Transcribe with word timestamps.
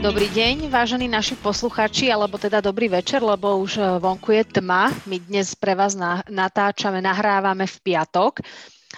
Dobrý 0.00 0.32
deň, 0.32 0.72
vážení 0.72 1.12
naši 1.12 1.36
posluchači, 1.36 2.08
alebo 2.08 2.40
teda 2.40 2.64
dobrý 2.64 2.88
večer, 2.88 3.20
lebo 3.20 3.60
už 3.60 3.76
e, 3.76 4.00
vonku 4.00 4.32
je 4.32 4.48
tma. 4.48 4.88
My 5.04 5.20
dnes 5.20 5.52
pre 5.52 5.76
vás 5.76 5.92
natáčame, 6.24 7.04
nahrávame 7.04 7.68
v 7.68 7.76
piatok. 7.84 8.40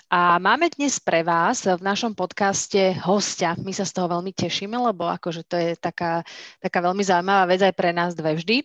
A 0.07 0.39
máme 0.39 0.71
dnes 0.71 1.03
pre 1.03 1.27
vás 1.27 1.67
v 1.67 1.83
našom 1.83 2.15
podcaste 2.15 2.95
hostia. 3.03 3.59
My 3.59 3.75
sa 3.75 3.83
z 3.83 3.99
toho 3.99 4.15
veľmi 4.15 4.31
tešíme, 4.31 4.79
lebo 4.79 5.11
akože 5.11 5.43
to 5.43 5.59
je 5.59 5.75
taká, 5.75 6.23
taká 6.63 6.79
veľmi 6.79 7.03
zaujímavá 7.03 7.51
vec 7.51 7.67
aj 7.67 7.75
pre 7.75 7.91
nás 7.91 8.15
dve 8.15 8.39
vždy. 8.39 8.63
E, 8.63 8.65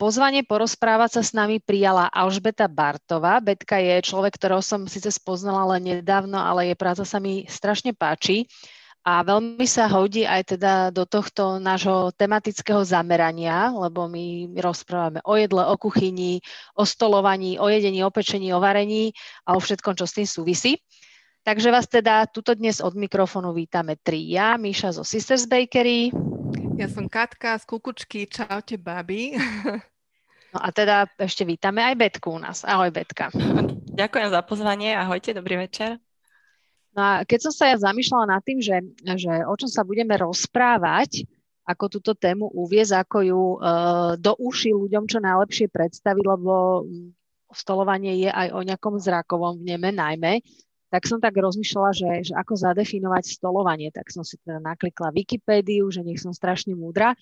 pozvanie 0.00 0.48
porozprávať 0.48 1.20
sa 1.20 1.22
s 1.22 1.36
nami 1.36 1.60
prijala 1.60 2.08
Alžbeta 2.08 2.64
Bartová. 2.64 3.44
Betka 3.44 3.76
je 3.76 4.08
človek, 4.08 4.40
ktorého 4.40 4.64
som 4.64 4.88
síce 4.88 5.12
spoznala 5.12 5.76
len 5.76 6.00
nedávno, 6.00 6.40
ale 6.40 6.72
jej 6.72 6.78
práca 6.80 7.04
sa 7.04 7.20
mi 7.20 7.44
strašne 7.44 7.92
páči 7.92 8.48
a 9.06 9.22
veľmi 9.24 9.64
sa 9.64 9.88
hodí 9.88 10.26
aj 10.26 10.58
teda 10.58 10.72
do 10.92 11.06
tohto 11.08 11.56
nášho 11.62 12.12
tematického 12.14 12.82
zamerania, 12.84 13.72
lebo 13.72 14.10
my 14.10 14.52
rozprávame 14.58 15.24
o 15.24 15.34
jedle, 15.38 15.64
o 15.64 15.74
kuchyni, 15.80 16.42
o 16.76 16.84
stolovaní, 16.84 17.56
o 17.56 17.70
jedení, 17.70 18.04
o 18.04 18.10
pečení, 18.12 18.52
o 18.52 18.60
varení 18.60 19.14
a 19.48 19.56
o 19.56 19.60
všetkom, 19.62 19.96
čo 19.96 20.04
s 20.04 20.16
tým 20.18 20.28
súvisí. 20.28 20.72
Takže 21.46 21.72
vás 21.72 21.88
teda 21.88 22.28
tuto 22.28 22.52
dnes 22.52 22.84
od 22.84 22.92
mikrofónu 22.92 23.56
vítame 23.56 23.96
tri. 23.96 24.28
Ja, 24.28 24.60
Míša 24.60 25.00
zo 25.00 25.04
Sisters 25.06 25.48
Bakery. 25.48 26.12
Ja 26.76 26.92
som 26.92 27.08
Katka 27.08 27.56
z 27.56 27.64
Kukučky. 27.64 28.28
Čaute, 28.28 28.76
babi. 28.76 29.32
No 30.48 30.64
a 30.64 30.72
teda 30.72 31.04
ešte 31.20 31.44
vítame 31.44 31.84
aj 31.84 31.92
Betku 32.00 32.32
u 32.32 32.40
nás. 32.40 32.64
Ahoj, 32.64 32.88
Betka. 32.88 33.28
Ďakujem 34.00 34.28
za 34.32 34.40
pozvanie. 34.40 34.96
Ahojte, 34.96 35.36
dobrý 35.36 35.68
večer. 35.68 36.00
No 36.98 37.02
a 37.06 37.12
keď 37.22 37.46
som 37.46 37.54
sa 37.54 37.70
ja 37.70 37.78
zamýšľala 37.78 38.26
nad 38.26 38.42
tým, 38.42 38.58
že, 38.58 38.82
že 39.06 39.30
o 39.46 39.54
čom 39.54 39.70
sa 39.70 39.86
budeme 39.86 40.18
rozprávať, 40.18 41.30
ako 41.62 41.84
túto 41.86 42.18
tému 42.18 42.50
uviezť, 42.50 43.06
ako 43.06 43.18
ju 43.22 43.42
uh, 43.54 44.18
do 44.18 44.34
uši 44.34 44.74
ľuďom 44.74 45.06
čo 45.06 45.22
najlepšie 45.22 45.70
predstaviť, 45.70 46.24
lebo 46.26 46.82
stolovanie 47.54 48.18
je 48.26 48.30
aj 48.34 48.48
o 48.50 48.60
nejakom 48.66 48.98
zrakovom 48.98 49.62
vneme 49.62 49.94
najmä, 49.94 50.42
tak 50.88 51.04
som 51.04 51.20
tak 51.20 51.36
rozmýšľala, 51.36 51.92
že, 51.92 52.10
že 52.26 52.34
ako 52.34 52.56
zadefinovať 52.56 53.24
stolovanie. 53.30 53.92
Tak 53.92 54.08
som 54.08 54.24
si 54.24 54.40
teda 54.40 54.58
naklikla 54.58 55.12
Wikipédiu, 55.12 55.92
že 55.92 56.00
nech 56.00 56.18
som 56.18 56.32
strašne 56.32 56.72
múdra. 56.72 57.12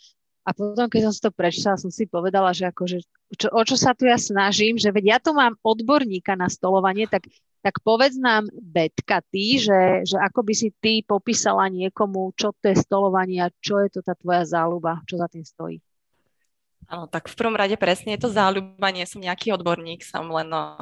A 0.46 0.54
potom, 0.54 0.86
keď 0.86 1.10
som 1.10 1.12
si 1.12 1.20
to 1.26 1.34
prečítala, 1.34 1.74
som 1.74 1.90
si 1.90 2.06
povedala, 2.06 2.54
že 2.54 2.70
akože, 2.70 3.02
čo, 3.34 3.50
o 3.50 3.62
čo 3.66 3.74
sa 3.74 3.98
tu 3.98 4.06
ja 4.06 4.14
snažím, 4.14 4.78
že 4.78 4.94
veď 4.94 5.04
ja 5.04 5.18
tu 5.18 5.34
mám 5.34 5.58
odborníka 5.66 6.38
na 6.38 6.46
stolovanie, 6.46 7.10
tak 7.10 7.26
tak 7.66 7.82
povedz 7.82 8.14
nám, 8.14 8.46
Betka, 8.54 9.26
ty, 9.26 9.58
že, 9.58 10.06
že 10.06 10.14
ako 10.22 10.46
by 10.46 10.54
si 10.54 10.70
ty 10.78 11.02
popísala 11.02 11.66
niekomu, 11.66 12.30
čo 12.38 12.54
to 12.62 12.70
je 12.70 12.78
stolovanie 12.78 13.42
a 13.42 13.50
čo 13.58 13.82
je 13.82 13.98
to 13.98 14.06
tá 14.06 14.14
tvoja 14.14 14.46
záľuba, 14.46 15.02
čo 15.02 15.18
za 15.18 15.26
tým 15.26 15.42
stojí. 15.42 15.82
Áno, 16.86 17.10
tak 17.10 17.26
v 17.26 17.34
prvom 17.34 17.58
rade 17.58 17.74
presne 17.74 18.14
je 18.14 18.22
to 18.22 18.30
záľuba, 18.30 18.94
nie 18.94 19.02
som 19.02 19.18
nejaký 19.18 19.50
odborník, 19.50 20.06
som 20.06 20.30
len 20.30 20.46
no, 20.46 20.78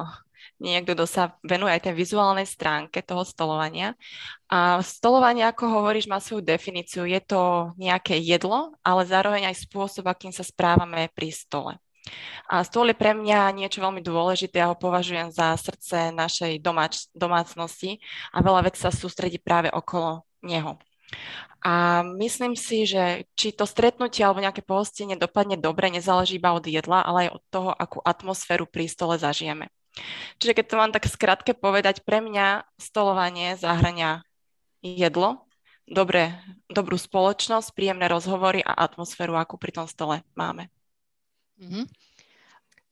niekto, 0.61 0.93
kto 0.93 1.09
sa 1.09 1.33
venuje 1.41 1.73
aj 1.73 1.89
tej 1.89 1.97
vizuálnej 1.97 2.45
stránke 2.45 3.01
toho 3.01 3.25
stolovania. 3.25 3.97
A 4.45 4.77
stolovanie, 4.85 5.41
ako 5.49 5.81
hovoríš, 5.81 6.05
má 6.05 6.21
svoju 6.21 6.45
definíciu. 6.45 7.09
Je 7.09 7.17
to 7.17 7.73
nejaké 7.81 8.21
jedlo, 8.21 8.77
ale 8.85 9.09
zároveň 9.09 9.49
aj 9.49 9.65
spôsob, 9.65 10.05
akým 10.05 10.29
sa 10.29 10.45
správame 10.45 11.09
pri 11.17 11.33
stole. 11.33 11.81
A 12.45 12.61
stôl 12.61 12.93
je 12.93 12.97
pre 12.97 13.17
mňa 13.17 13.55
niečo 13.57 13.81
veľmi 13.81 14.01
dôležité, 14.05 14.61
ja 14.61 14.69
ho 14.69 14.77
považujem 14.77 15.33
za 15.33 15.57
srdce 15.57 16.13
našej 16.13 16.61
domáč- 16.61 17.09
domácnosti 17.17 17.97
a 18.29 18.45
veľa 18.45 18.69
vecí 18.69 18.85
sa 18.85 18.93
sústredí 18.93 19.41
práve 19.41 19.73
okolo 19.73 20.21
neho. 20.45 20.77
A 21.65 22.05
myslím 22.21 22.53
si, 22.53 22.85
že 22.85 23.25
či 23.33 23.49
to 23.49 23.65
stretnutie 23.65 24.21
alebo 24.21 24.37
nejaké 24.37 24.61
pohostenie 24.61 25.17
dopadne 25.17 25.57
dobre, 25.57 25.89
nezáleží 25.89 26.37
iba 26.37 26.53
od 26.53 26.61
jedla, 26.61 27.01
ale 27.01 27.25
aj 27.25 27.41
od 27.41 27.43
toho, 27.49 27.69
akú 27.73 27.97
atmosféru 28.05 28.69
pri 28.69 28.85
stole 28.85 29.17
zažijeme. 29.17 29.73
Čiže 30.37 30.53
keď 30.53 30.65
to 30.69 30.75
mám 30.77 30.91
tak 30.93 31.09
skrátke 31.09 31.57
povedať, 31.57 32.05
pre 32.05 32.21
mňa 32.21 32.67
stolovanie 32.77 33.57
zahrania 33.57 34.21
jedlo, 34.85 35.49
dobré, 35.89 36.37
dobrú 36.69 37.01
spoločnosť, 37.01 37.73
príjemné 37.73 38.05
rozhovory 38.11 38.61
a 38.61 38.85
atmosféru, 38.85 39.33
akú 39.33 39.57
pri 39.57 39.73
tom 39.73 39.87
stole 39.89 40.21
máme. 40.37 40.69
Mm-hmm. 41.61 41.85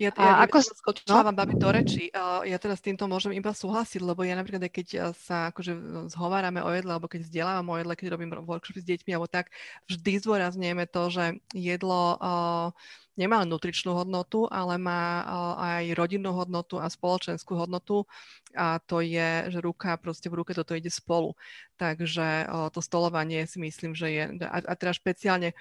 Ja, 0.01 0.09
ja, 0.09 0.41
a 0.41 0.50
ako... 0.50 0.57
skočila 0.66 1.29
no? 1.29 1.38
do 1.38 1.69
reči. 1.69 2.09
Ja 2.44 2.57
teraz 2.57 2.81
s 2.81 2.85
týmto 2.85 3.06
môžem 3.06 3.38
iba 3.38 3.53
súhlasiť, 3.53 4.01
lebo 4.01 4.25
ja 4.25 4.34
napríklad, 4.34 4.66
keď 4.68 4.88
uh, 4.97 5.01
sa 5.13 5.53
akože 5.53 5.78
zhovárame 6.09 6.66
o 6.66 6.69
jedle, 6.74 6.97
alebo 6.97 7.06
keď 7.06 7.29
vzdelávam 7.29 7.69
o 7.69 7.78
jedle, 7.78 7.94
keď 7.94 8.07
robím 8.09 8.34
workshopy 8.34 8.81
s 8.81 8.90
deťmi, 8.90 9.12
alebo 9.13 9.29
tak, 9.29 9.53
vždy 9.85 10.19
zdôrazňujeme 10.25 10.90
to, 10.90 11.03
že 11.13 11.25
jedlo 11.53 12.18
uh, 12.18 12.74
nemá 13.13 13.46
nutričnú 13.46 13.94
hodnotu, 13.94 14.50
ale 14.50 14.81
má 14.81 15.22
aj 15.57 15.94
rodinnú 15.94 16.34
hodnotu 16.34 16.81
a 16.81 16.90
spoločenskú 16.90 17.53
hodnotu 17.53 18.09
a 18.53 18.78
to 18.81 19.01
je, 19.01 19.50
že 19.50 19.59
ruka 19.62 19.97
proste 19.97 20.29
v 20.29 20.41
ruke 20.41 20.53
toto 20.53 20.78
ide 20.78 20.90
spolu. 20.90 21.34
Takže 21.78 22.47
to 22.72 22.79
stolovanie 22.79 23.44
si 23.50 23.57
myslím, 23.59 23.97
že 23.97 24.07
je, 24.13 24.24
a, 24.46 24.74
teraz 24.78 25.01
špeciálne 25.01 25.57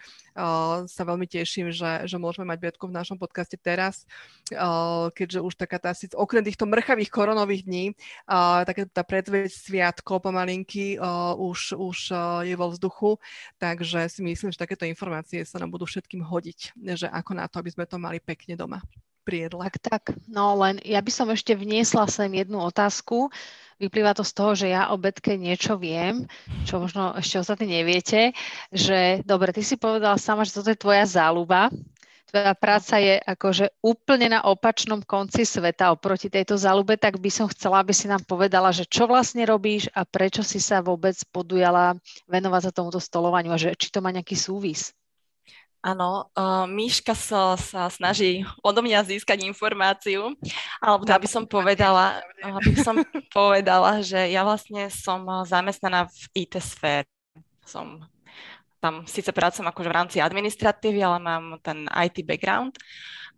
sa 0.87 1.03
veľmi 1.03 1.25
teším, 1.25 1.73
že, 1.73 2.05
že 2.05 2.17
môžeme 2.21 2.53
mať 2.53 2.59
Betku 2.61 2.87
v 2.87 2.95
našom 2.95 3.17
podcaste 3.17 3.57
teraz, 3.57 4.05
keďže 5.17 5.41
už 5.41 5.57
taká 5.57 5.81
tá, 5.81 5.97
okrem 6.15 6.45
týchto 6.45 6.69
mrchavých 6.69 7.11
koronových 7.11 7.63
dní, 7.65 7.85
taká 8.69 8.87
tá 8.93 9.03
predveď 9.03 9.51
sviatko 9.51 10.21
pomalinky 10.21 11.01
už, 11.37 11.81
už 11.81 11.99
je 12.45 12.55
vo 12.55 12.69
vzduchu, 12.71 13.17
takže 13.57 14.09
si 14.13 14.21
myslím, 14.23 14.53
že 14.53 14.61
takéto 14.61 14.85
informácie 14.85 15.43
sa 15.49 15.59
nám 15.59 15.73
budú 15.73 15.89
všetkým 15.89 16.23
hodiť, 16.23 16.77
že 16.97 17.09
ako 17.09 17.42
na 17.43 17.51
to, 17.51 17.59
aby 17.59 17.71
sme 17.75 17.85
to 17.85 17.99
mali 17.99 18.23
pekne 18.23 18.55
doma 18.55 18.79
pri 19.23 19.47
jedle. 19.49 19.63
Tak, 19.71 19.79
tak. 19.83 20.03
No 20.27 20.59
len 20.59 20.83
ja 20.83 20.99
by 20.99 21.11
som 21.11 21.31
ešte 21.31 21.55
vniesla 21.55 22.11
sem 22.11 22.31
jednu 22.31 22.59
otázku. 22.59 23.31
Vyplýva 23.79 24.15
to 24.15 24.23
z 24.23 24.33
toho, 24.35 24.53
že 24.55 24.67
ja 24.71 24.95
o 24.95 24.97
Betke 24.99 25.35
niečo 25.35 25.75
viem, 25.75 26.31
čo 26.63 26.79
možno 26.79 27.19
ešte 27.19 27.43
ostatní 27.43 27.83
neviete, 27.83 28.31
že 28.71 29.27
dobre, 29.27 29.51
ty 29.51 29.67
si 29.67 29.75
povedala 29.75 30.15
sama, 30.23 30.47
že 30.47 30.55
toto 30.55 30.71
je 30.71 30.79
tvoja 30.79 31.03
záľuba, 31.03 31.67
tvoja 32.31 32.55
práca 32.55 33.03
je 33.03 33.19
akože 33.19 33.83
úplne 33.83 34.39
na 34.39 34.41
opačnom 34.47 35.03
konci 35.03 35.43
sveta 35.43 35.91
oproti 35.91 36.31
tejto 36.31 36.55
záľube, 36.55 36.95
tak 36.95 37.19
by 37.19 37.27
som 37.27 37.51
chcela, 37.51 37.83
aby 37.83 37.91
si 37.91 38.07
nám 38.07 38.23
povedala, 38.23 38.71
že 38.71 38.87
čo 38.87 39.11
vlastne 39.11 39.43
robíš 39.45 39.91
a 39.93 40.07
prečo 40.07 40.47
si 40.47 40.63
sa 40.63 40.79
vôbec 40.79 41.19
podujala 41.35 41.99
venovať 42.31 42.71
sa 42.71 42.73
tomuto 42.73 43.03
stolovaniu 43.03 43.51
a 43.51 43.59
že 43.59 43.75
či 43.75 43.91
to 43.91 43.99
má 43.99 44.15
nejaký 44.15 44.39
súvis. 44.39 44.95
Áno, 45.83 46.31
uh, 46.39 46.63
Míška 46.71 47.11
sa, 47.11 47.59
sa 47.59 47.91
snaží 47.91 48.47
odo 48.63 48.87
mňa 48.87 49.03
získať 49.03 49.43
informáciu, 49.43 50.31
alebo 50.79 51.03
aby 51.11 51.27
som 51.27 51.43
povedala, 51.43 52.23
aby 52.39 52.79
som 52.79 53.03
povedala, 53.35 53.99
že 53.99 54.31
ja 54.31 54.47
vlastne 54.47 54.87
som 54.95 55.27
zamestnaná 55.43 56.07
v 56.07 56.47
IT 56.47 56.55
sfére. 56.63 57.11
Som 57.67 57.99
tam 58.79 59.03
síce 59.11 59.35
pracujem 59.35 59.67
akože 59.67 59.91
v 59.91 59.97
rámci 59.99 60.17
administratívy, 60.23 61.03
ale 61.03 61.19
mám 61.19 61.59
ten 61.63 61.91
IT 61.91 62.23
background. 62.27 62.79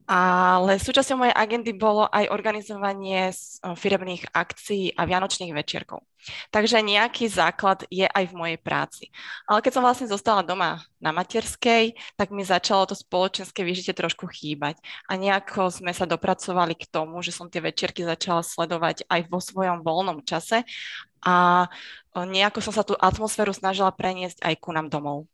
Ale 0.05 0.77
súčasťou 0.77 1.17
mojej 1.17 1.33
agendy 1.33 1.73
bolo 1.73 2.05
aj 2.13 2.29
organizovanie 2.29 3.33
firemných 3.65 4.37
akcií 4.37 4.93
a 4.93 5.09
vianočných 5.09 5.57
večierkov. 5.57 6.05
Takže 6.53 6.85
nejaký 6.85 7.25
základ 7.29 7.89
je 7.89 8.05
aj 8.05 8.25
v 8.29 8.37
mojej 8.37 8.59
práci. 8.61 9.09
Ale 9.49 9.65
keď 9.65 9.73
som 9.73 9.85
vlastne 9.85 10.09
zostala 10.09 10.45
doma 10.45 10.85
na 11.01 11.09
materskej, 11.13 11.97
tak 12.21 12.33
mi 12.37 12.45
začalo 12.45 12.85
to 12.85 12.93
spoločenské 12.93 13.65
vyžitie 13.65 13.97
trošku 13.97 14.29
chýbať. 14.29 14.77
A 15.09 15.17
nejako 15.17 15.73
sme 15.73 15.97
sa 15.97 16.05
dopracovali 16.05 16.77
k 16.77 16.89
tomu, 16.89 17.25
že 17.25 17.33
som 17.33 17.49
tie 17.49 17.65
večierky 17.65 18.05
začala 18.05 18.45
sledovať 18.45 19.09
aj 19.09 19.21
vo 19.33 19.41
svojom 19.41 19.81
voľnom 19.81 20.21
čase 20.25 20.69
a 21.25 21.65
nejako 22.13 22.61
som 22.61 22.77
sa 22.77 22.85
tú 22.85 22.93
atmosféru 22.93 23.57
snažila 23.57 23.89
preniesť 23.89 24.45
aj 24.45 24.55
ku 24.61 24.69
nám 24.77 24.93
domov. 24.93 25.25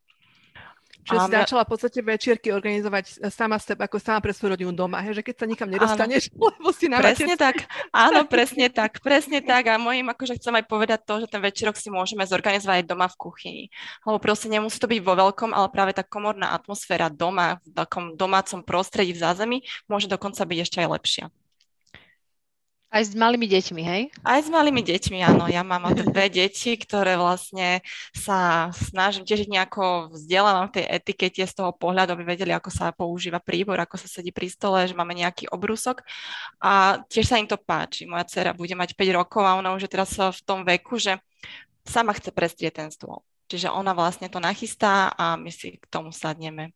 Čiže 1.04 1.18
si 1.26 1.32
začala 1.32 1.62
v 1.64 1.70
podstate 1.72 1.98
večierky 2.04 2.48
organizovať 2.52 3.24
sama 3.32 3.56
seba, 3.56 3.88
ako 3.88 3.96
sama 3.96 4.20
pre 4.20 4.36
svoju 4.36 4.56
rodinu 4.56 4.72
doma, 4.76 5.00
he? 5.00 5.16
že 5.16 5.24
keď 5.24 5.34
sa 5.42 5.46
nikam 5.48 5.68
nedostaneš, 5.72 6.28
áno. 6.32 6.40
lebo 6.52 6.68
si 6.76 6.86
na 6.86 7.00
Presne 7.00 7.34
tak, 7.40 7.64
áno, 7.90 8.20
presne 8.32 8.66
tak, 8.68 9.00
presne 9.00 9.40
tak 9.40 9.72
a 9.72 9.80
mojim 9.80 10.06
akože 10.12 10.36
chcem 10.36 10.54
aj 10.60 10.64
povedať 10.68 11.00
to, 11.08 11.24
že 11.24 11.26
ten 11.32 11.40
večerok 11.40 11.76
si 11.80 11.88
môžeme 11.88 12.22
zorganizovať 12.28 12.84
aj 12.84 12.86
doma 12.86 13.08
v 13.08 13.16
kuchyni. 13.16 13.64
Lebo 14.04 14.20
proste 14.20 14.52
nemusí 14.52 14.76
to 14.76 14.90
byť 14.90 15.00
vo 15.00 15.14
veľkom, 15.16 15.50
ale 15.56 15.68
práve 15.72 15.96
tá 15.96 16.04
komorná 16.04 16.52
atmosféra 16.52 17.08
doma, 17.08 17.58
v 17.64 17.72
takom 17.72 18.14
domácom 18.14 18.60
prostredí 18.60 19.16
v 19.16 19.22
zázemí 19.24 19.58
môže 19.88 20.06
dokonca 20.06 20.44
byť 20.44 20.58
ešte 20.60 20.78
aj 20.84 20.88
lepšia. 21.00 21.24
Aj 22.90 23.06
s 23.06 23.14
malými 23.14 23.46
deťmi, 23.46 23.82
hej? 23.86 24.02
Aj 24.26 24.42
s 24.42 24.50
malými 24.50 24.82
deťmi, 24.82 25.22
áno. 25.22 25.46
Ja 25.46 25.62
mám 25.62 25.94
dve 25.94 26.26
deti, 26.42 26.74
ktoré 26.74 27.14
vlastne 27.14 27.86
sa 28.10 28.74
snažím 28.74 29.22
tiež 29.22 29.46
nejako 29.46 30.10
vzdelávam 30.10 30.66
v 30.66 30.82
tej 30.82 30.84
etikete 30.98 31.46
z 31.46 31.54
toho 31.54 31.70
pohľadu, 31.70 32.18
aby 32.18 32.34
vedeli, 32.34 32.50
ako 32.50 32.66
sa 32.74 32.90
používa 32.90 33.38
príbor, 33.38 33.78
ako 33.78 33.94
sa 33.94 34.10
sedí 34.10 34.34
pri 34.34 34.50
stole, 34.50 34.90
že 34.90 34.98
máme 34.98 35.14
nejaký 35.14 35.46
obrúsok. 35.54 36.02
A 36.58 36.98
tiež 37.06 37.30
sa 37.30 37.38
im 37.38 37.46
to 37.46 37.54
páči. 37.54 38.10
Moja 38.10 38.26
dcera 38.26 38.50
bude 38.58 38.74
mať 38.74 38.98
5 38.98 39.18
rokov 39.22 39.46
a 39.46 39.54
ona 39.54 39.70
už 39.70 39.86
je 39.86 39.94
teraz 39.94 40.10
v 40.18 40.42
tom 40.42 40.66
veku, 40.66 40.98
že 40.98 41.22
sama 41.86 42.10
chce 42.10 42.34
prestrieť 42.34 42.82
ten 42.82 42.90
stôl. 42.90 43.22
Čiže 43.46 43.70
ona 43.70 43.94
vlastne 43.94 44.26
to 44.26 44.42
nachystá 44.42 45.14
a 45.14 45.38
my 45.38 45.54
si 45.54 45.78
k 45.78 45.86
tomu 45.86 46.10
sadneme. 46.10 46.74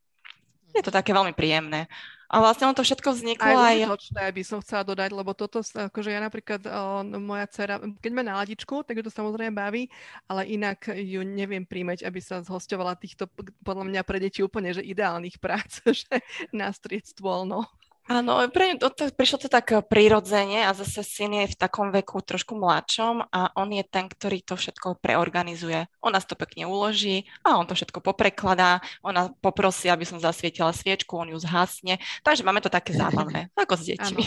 Je 0.74 0.82
to 0.82 0.94
také 0.94 1.10
veľmi 1.10 1.34
príjemné. 1.34 1.90
A 2.32 2.40
vlastne 2.40 2.68
on 2.68 2.76
to 2.76 2.86
všetko 2.86 3.12
vzniklo 3.12 3.52
aj... 3.52 3.56
Aj 3.56 3.76
užitočné 3.84 4.24
by 4.32 4.42
som 4.42 4.58
chcela 4.64 4.82
dodať, 4.82 5.10
lebo 5.12 5.36
toto, 5.36 5.60
akože 5.60 6.10
ja 6.10 6.20
napríklad, 6.24 6.64
o, 6.64 7.04
moja 7.20 7.46
dcera, 7.48 7.76
keď 8.00 8.10
má 8.16 8.22
náladičku, 8.24 8.84
tak 8.84 9.00
ju 9.00 9.04
to 9.04 9.12
samozrejme 9.12 9.52
baví, 9.52 9.92
ale 10.26 10.48
inak 10.48 10.88
ju 10.88 11.20
neviem 11.20 11.68
príjmeť, 11.68 12.08
aby 12.08 12.20
sa 12.24 12.40
zhosťovala 12.40 12.96
týchto, 12.96 13.28
podľa 13.60 13.84
mňa 13.92 14.00
pre 14.08 14.18
deti 14.18 14.40
úplne, 14.40 14.72
že 14.72 14.80
ideálnych 14.80 15.36
prác, 15.36 15.84
že 15.88 16.08
nastrieť 16.50 17.12
stôl, 17.12 17.44
no. 17.44 17.68
Áno, 18.04 18.44
pre, 18.52 18.76
to, 18.76 18.92
prišlo 18.92 19.38
to 19.40 19.48
tak 19.48 19.72
eh, 19.72 19.80
prirodzene 19.80 20.68
a 20.68 20.76
zase 20.76 21.00
syn 21.00 21.40
je 21.40 21.46
v 21.48 21.56
takom 21.56 21.88
veku 21.88 22.20
trošku 22.20 22.52
mladšom 22.52 23.32
a 23.32 23.56
on 23.56 23.72
je 23.72 23.80
ten, 23.88 24.12
ktorý 24.12 24.44
to 24.44 24.60
všetko 24.60 25.00
preorganizuje. 25.00 25.88
On 26.04 26.12
nás 26.12 26.28
to 26.28 26.36
pekne 26.36 26.68
uloží 26.68 27.24
a 27.40 27.56
on 27.56 27.64
to 27.64 27.72
všetko 27.72 28.04
poprekladá, 28.04 28.84
ona 29.00 29.32
poprosí, 29.40 29.88
aby 29.88 30.04
som 30.04 30.20
zasvietila 30.20 30.76
sviečku, 30.76 31.16
on 31.16 31.32
ju 31.32 31.40
zhasne. 31.40 31.96
Takže 32.20 32.44
máme 32.44 32.60
to 32.60 32.68
také 32.68 32.92
zábavné, 32.92 33.48
ako 33.64 33.80
s 33.80 33.88
deťmi. 33.88 34.24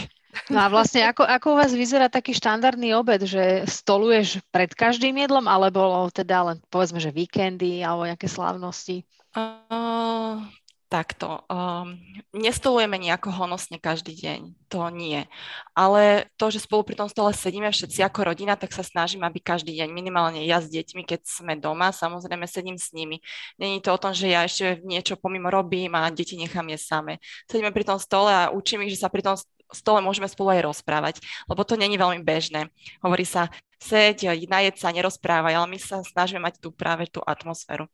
No 0.50 0.58
a 0.60 0.66
vlastne 0.68 1.06
ako, 1.06 1.22
ako 1.22 1.46
u 1.54 1.58
vás 1.62 1.70
vyzerá 1.70 2.10
taký 2.10 2.34
štandardný 2.34 2.98
obed, 2.98 3.24
že 3.24 3.62
stoluješ 3.64 4.42
pred 4.50 4.74
každým 4.74 5.22
jedlom, 5.22 5.46
alebo 5.46 6.10
teda 6.10 6.50
len 6.52 6.58
povedzme, 6.66 6.98
že 6.98 7.14
víkendy 7.14 7.80
alebo 7.80 8.10
nejaké 8.10 8.26
slávnosti? 8.26 9.06
Uh, 9.38 10.42
Takto. 10.88 11.44
Um, 11.52 12.00
nestolujeme 12.32 12.96
nejako 12.96 13.28
honosne 13.28 13.76
každý 13.76 14.16
deň. 14.16 14.56
To 14.72 14.88
nie. 14.88 15.28
Ale 15.76 16.32
to, 16.40 16.48
že 16.48 16.64
spolu 16.64 16.80
pri 16.80 16.96
tom 16.96 17.12
stole 17.12 17.36
sedíme 17.36 17.68
všetci 17.68 18.00
ako 18.08 18.32
rodina, 18.32 18.56
tak 18.56 18.72
sa 18.72 18.80
snažím, 18.80 19.20
aby 19.28 19.36
každý 19.36 19.76
deň, 19.76 19.92
minimálne 19.92 20.40
ja 20.48 20.64
s 20.64 20.72
deťmi, 20.72 21.04
keď 21.04 21.28
sme 21.28 21.60
doma, 21.60 21.92
samozrejme 21.92 22.48
sedím 22.48 22.80
s 22.80 22.96
nimi. 22.96 23.20
Není 23.60 23.84
to 23.84 23.92
o 23.92 24.00
tom, 24.00 24.16
že 24.16 24.32
ja 24.32 24.48
ešte 24.48 24.80
niečo 24.80 25.20
pomimo 25.20 25.52
robím 25.52 25.92
a 25.92 26.08
deti 26.08 26.40
nechám 26.40 26.64
je 26.72 26.80
same. 26.80 27.20
Sedíme 27.44 27.68
pri 27.68 27.84
tom 27.84 28.00
stole 28.00 28.32
a 28.32 28.48
učím 28.48 28.88
ich, 28.88 28.96
že 28.96 29.04
sa 29.04 29.12
pri 29.12 29.20
tom 29.20 29.36
stole 29.72 30.00
môžeme 30.00 30.28
spolu 30.30 30.56
aj 30.56 30.64
rozprávať, 30.64 31.14
lebo 31.48 31.62
to 31.64 31.76
není 31.76 32.00
veľmi 32.00 32.24
bežné. 32.24 32.72
Hovorí 33.04 33.28
sa, 33.28 33.52
seď, 33.78 34.38
najed 34.48 34.80
sa, 34.80 34.94
nerozprávaj, 34.94 35.54
ale 35.54 35.68
my 35.70 35.78
sa 35.78 36.02
snažíme 36.02 36.42
mať 36.42 36.58
tu 36.58 36.74
práve 36.74 37.06
tú 37.06 37.22
atmosféru. 37.22 37.86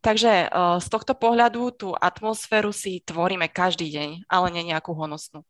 Takže 0.00 0.48
uh, 0.48 0.78
z 0.80 0.86
tohto 0.88 1.12
pohľadu 1.12 1.74
tú 1.76 1.88
atmosféru 1.92 2.72
si 2.72 3.04
tvoríme 3.04 3.50
každý 3.50 3.92
deň, 3.92 4.10
ale 4.30 4.46
nie 4.54 4.72
nejakú 4.72 4.96
honosnú. 4.96 5.44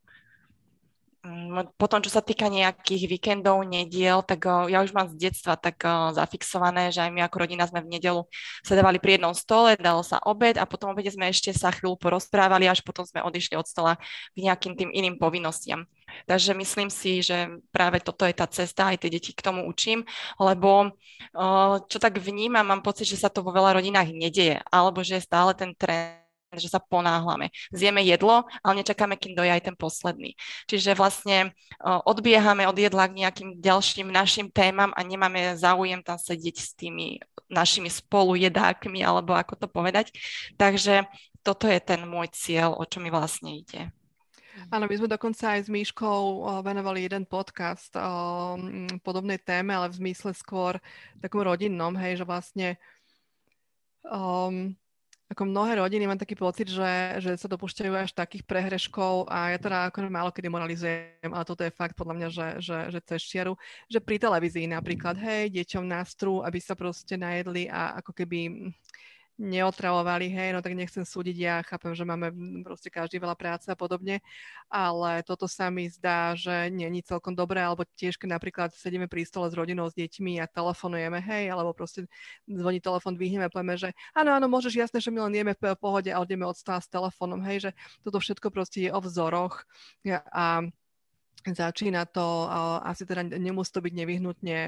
Mm, 1.26 1.74
potom, 1.74 1.98
čo 1.98 2.06
sa 2.06 2.22
týka 2.22 2.46
nejakých 2.46 3.10
víkendov, 3.10 3.66
nediel, 3.66 4.22
tak 4.22 4.46
uh, 4.46 4.70
ja 4.70 4.86
už 4.86 4.94
mám 4.94 5.10
z 5.10 5.26
detstva 5.26 5.58
tak 5.58 5.82
uh, 5.82 6.14
zafixované, 6.14 6.94
že 6.94 7.02
aj 7.02 7.10
my 7.10 7.26
ako 7.26 7.36
rodina 7.42 7.66
sme 7.66 7.82
v 7.82 7.98
nedelu 7.98 8.22
sedevali 8.62 9.02
pri 9.02 9.18
jednom 9.18 9.34
stole, 9.34 9.74
dalo 9.74 10.06
sa 10.06 10.22
obed 10.22 10.54
a 10.54 10.62
potom 10.62 10.94
obede 10.94 11.10
sme 11.10 11.26
ešte 11.26 11.50
sa 11.50 11.74
chvíľu 11.74 11.98
porozprávali, 11.98 12.70
až 12.70 12.86
potom 12.86 13.02
sme 13.02 13.26
odišli 13.26 13.58
od 13.58 13.66
stola 13.66 13.98
k 14.38 14.38
nejakým 14.38 14.78
tým 14.78 14.94
iným 14.94 15.18
povinnostiam. 15.18 15.82
Takže 16.30 16.54
myslím 16.54 16.94
si, 16.94 17.18
že 17.26 17.58
práve 17.74 17.98
toto 17.98 18.22
je 18.22 18.34
tá 18.36 18.46
cesta, 18.46 18.94
aj 18.94 19.02
tie 19.02 19.10
deti 19.10 19.34
k 19.34 19.42
tomu 19.42 19.66
učím, 19.66 20.06
lebo 20.38 20.94
uh, 20.94 21.74
čo 21.90 21.98
tak 21.98 22.22
vnímam, 22.22 22.62
mám 22.62 22.86
pocit, 22.86 23.10
že 23.10 23.18
sa 23.18 23.34
to 23.34 23.42
vo 23.42 23.50
veľa 23.50 23.82
rodinách 23.82 24.14
nedieje, 24.14 24.62
alebo 24.70 25.02
že 25.02 25.18
je 25.18 25.26
stále 25.26 25.58
ten 25.58 25.74
trend 25.74 26.25
že 26.54 26.70
sa 26.70 26.78
ponáhlame. 26.78 27.50
Zjeme 27.74 28.06
jedlo, 28.06 28.46
ale 28.62 28.80
nečakáme, 28.80 29.18
kým 29.18 29.34
doje 29.34 29.50
aj 29.50 29.66
ten 29.66 29.76
posledný. 29.76 30.38
Čiže 30.70 30.94
vlastne 30.94 31.52
odbiehame 31.82 32.64
od 32.70 32.78
jedla 32.78 33.10
k 33.10 33.18
nejakým 33.26 33.58
ďalším 33.58 34.14
našim 34.14 34.46
témam 34.54 34.94
a 34.94 35.00
nemáme 35.02 35.58
záujem 35.58 36.00
tam 36.06 36.16
sedieť 36.16 36.56
s 36.56 36.70
tými 36.78 37.18
našimi 37.50 37.90
spolujedákmi, 37.90 39.02
alebo 39.02 39.34
ako 39.34 39.54
to 39.58 39.66
povedať. 39.66 40.14
Takže 40.54 41.06
toto 41.42 41.66
je 41.66 41.78
ten 41.82 42.02
môj 42.06 42.30
cieľ, 42.34 42.74
o 42.78 42.82
čo 42.86 42.98
mi 43.02 43.10
vlastne 43.10 43.54
ide. 43.54 43.90
Áno, 44.72 44.88
my 44.88 44.94
sme 44.96 45.12
dokonca 45.12 45.52
aj 45.52 45.68
s 45.68 45.70
Míškou 45.70 46.48
venovali 46.64 47.04
jeden 47.04 47.28
podcast 47.28 47.92
o 47.92 48.56
podobnej 49.04 49.36
téme, 49.36 49.76
ale 49.76 49.92
v 49.92 50.00
zmysle 50.00 50.32
skôr 50.32 50.80
takom 51.20 51.44
rodinnom, 51.44 51.92
hej, 51.92 52.18
že 52.18 52.24
vlastne 52.24 52.80
um, 54.08 54.72
ako 55.26 55.42
mnohé 55.42 55.82
rodiny 55.82 56.06
mám 56.06 56.22
taký 56.22 56.38
pocit, 56.38 56.70
že, 56.70 57.18
že 57.18 57.34
sa 57.34 57.50
dopúšťajú 57.50 57.92
až 57.98 58.14
takých 58.14 58.46
prehreškov 58.46 59.26
a 59.26 59.50
ja 59.50 59.58
teda 59.58 59.90
ako 59.90 60.06
málo 60.06 60.30
kedy 60.30 60.46
moralizujem, 60.46 61.30
ale 61.34 61.42
toto 61.42 61.66
je 61.66 61.74
fakt 61.74 61.98
podľa 61.98 62.14
mňa, 62.14 62.28
že, 62.30 62.48
že, 62.62 62.78
že 62.94 63.00
cez 63.02 63.20
čiaru, 63.26 63.58
že 63.90 63.98
pri 63.98 64.22
televízii 64.22 64.70
napríklad, 64.70 65.18
hej, 65.18 65.50
deťom 65.50 65.82
nástru, 65.82 66.46
aby 66.46 66.62
sa 66.62 66.78
proste 66.78 67.18
najedli 67.18 67.66
a 67.66 67.98
ako 67.98 68.14
keby 68.14 68.70
neotravovali, 69.36 70.32
hej, 70.32 70.56
no 70.56 70.64
tak 70.64 70.72
nechcem 70.72 71.04
súdiť, 71.04 71.36
ja 71.36 71.54
chápem, 71.60 71.92
že 71.92 72.08
máme 72.08 72.32
proste 72.64 72.88
každý 72.88 73.20
veľa 73.20 73.36
práce 73.36 73.68
a 73.68 73.76
podobne, 73.76 74.24
ale 74.72 75.20
toto 75.28 75.44
sa 75.44 75.68
mi 75.68 75.92
zdá, 75.92 76.32
že 76.32 76.72
není 76.72 77.04
celkom 77.04 77.36
dobré, 77.36 77.60
alebo 77.60 77.84
tiež, 77.84 78.16
keď 78.16 78.40
napríklad 78.40 78.68
sedíme 78.72 79.06
pri 79.12 79.28
stole 79.28 79.52
s 79.52 79.54
rodinou, 79.54 79.92
s 79.92 79.94
deťmi 79.94 80.40
a 80.40 80.48
telefonujeme, 80.48 81.20
hej, 81.20 81.52
alebo 81.52 81.76
proste 81.76 82.08
zvoní 82.48 82.80
telefon, 82.80 83.12
dvihneme, 83.12 83.52
povieme, 83.52 83.76
že 83.76 83.92
áno, 84.16 84.32
áno, 84.32 84.48
môžeš, 84.48 84.72
jasné, 84.80 85.04
že 85.04 85.12
my 85.12 85.28
len 85.28 85.36
jeme 85.36 85.52
v 85.52 85.76
pohode 85.76 86.08
a 86.08 86.20
odjeme 86.20 86.48
od 86.48 86.56
stola 86.56 86.80
s 86.80 86.88
telefónom, 86.88 87.44
hej, 87.44 87.68
že 87.68 87.70
toto 88.00 88.16
všetko 88.16 88.48
proste 88.48 88.88
je 88.88 88.90
o 88.90 89.00
vzoroch 89.04 89.68
a 90.32 90.64
Začína 91.46 92.10
to, 92.10 92.50
asi 92.82 93.06
teda 93.06 93.22
nemusí 93.22 93.70
to 93.70 93.78
byť 93.78 93.94
nevyhnutne 93.94 94.58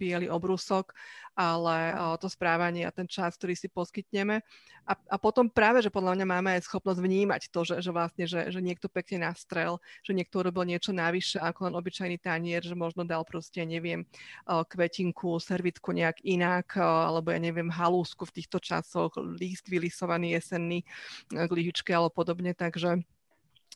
biely 0.00 0.32
obrusok, 0.32 0.96
ale 1.36 1.92
to 2.16 2.32
správanie 2.32 2.88
a 2.88 2.94
ten 2.94 3.04
čas, 3.04 3.36
ktorý 3.36 3.52
si 3.52 3.68
poskytneme. 3.68 4.40
A, 4.88 4.96
a 4.96 5.16
potom 5.20 5.50
práve, 5.52 5.84
že 5.84 5.92
podľa 5.92 6.16
mňa 6.16 6.26
máme 6.30 6.50
aj 6.56 6.64
schopnosť 6.64 7.04
vnímať 7.04 7.42
to, 7.52 7.68
že, 7.68 7.76
že 7.84 7.90
vlastne, 7.92 8.24
že, 8.24 8.48
že 8.48 8.64
niekto 8.64 8.88
pekne 8.88 9.28
nastrel, 9.28 9.76
že 10.00 10.16
niekto 10.16 10.40
urobil 10.40 10.64
niečo 10.64 10.96
navyše 10.96 11.36
ako 11.36 11.68
len 11.68 11.74
obyčajný 11.76 12.16
tanier, 12.16 12.64
že 12.64 12.78
možno 12.78 13.04
dal 13.04 13.20
proste, 13.28 13.60
neviem, 13.68 14.08
kvetinku, 14.46 15.36
servitku 15.36 15.92
nejak 15.92 16.24
inak, 16.24 16.80
alebo 16.80 17.28
ja 17.28 17.40
neviem, 17.42 17.68
halúsku 17.68 18.24
v 18.24 18.40
týchto 18.40 18.56
časoch, 18.56 19.20
líst 19.36 19.68
vylisovaný 19.68 20.38
jesenný 20.38 20.80
k 21.28 21.50
lyžičke 21.50 21.92
alebo 21.92 22.24
podobne, 22.24 22.56
takže 22.56 23.04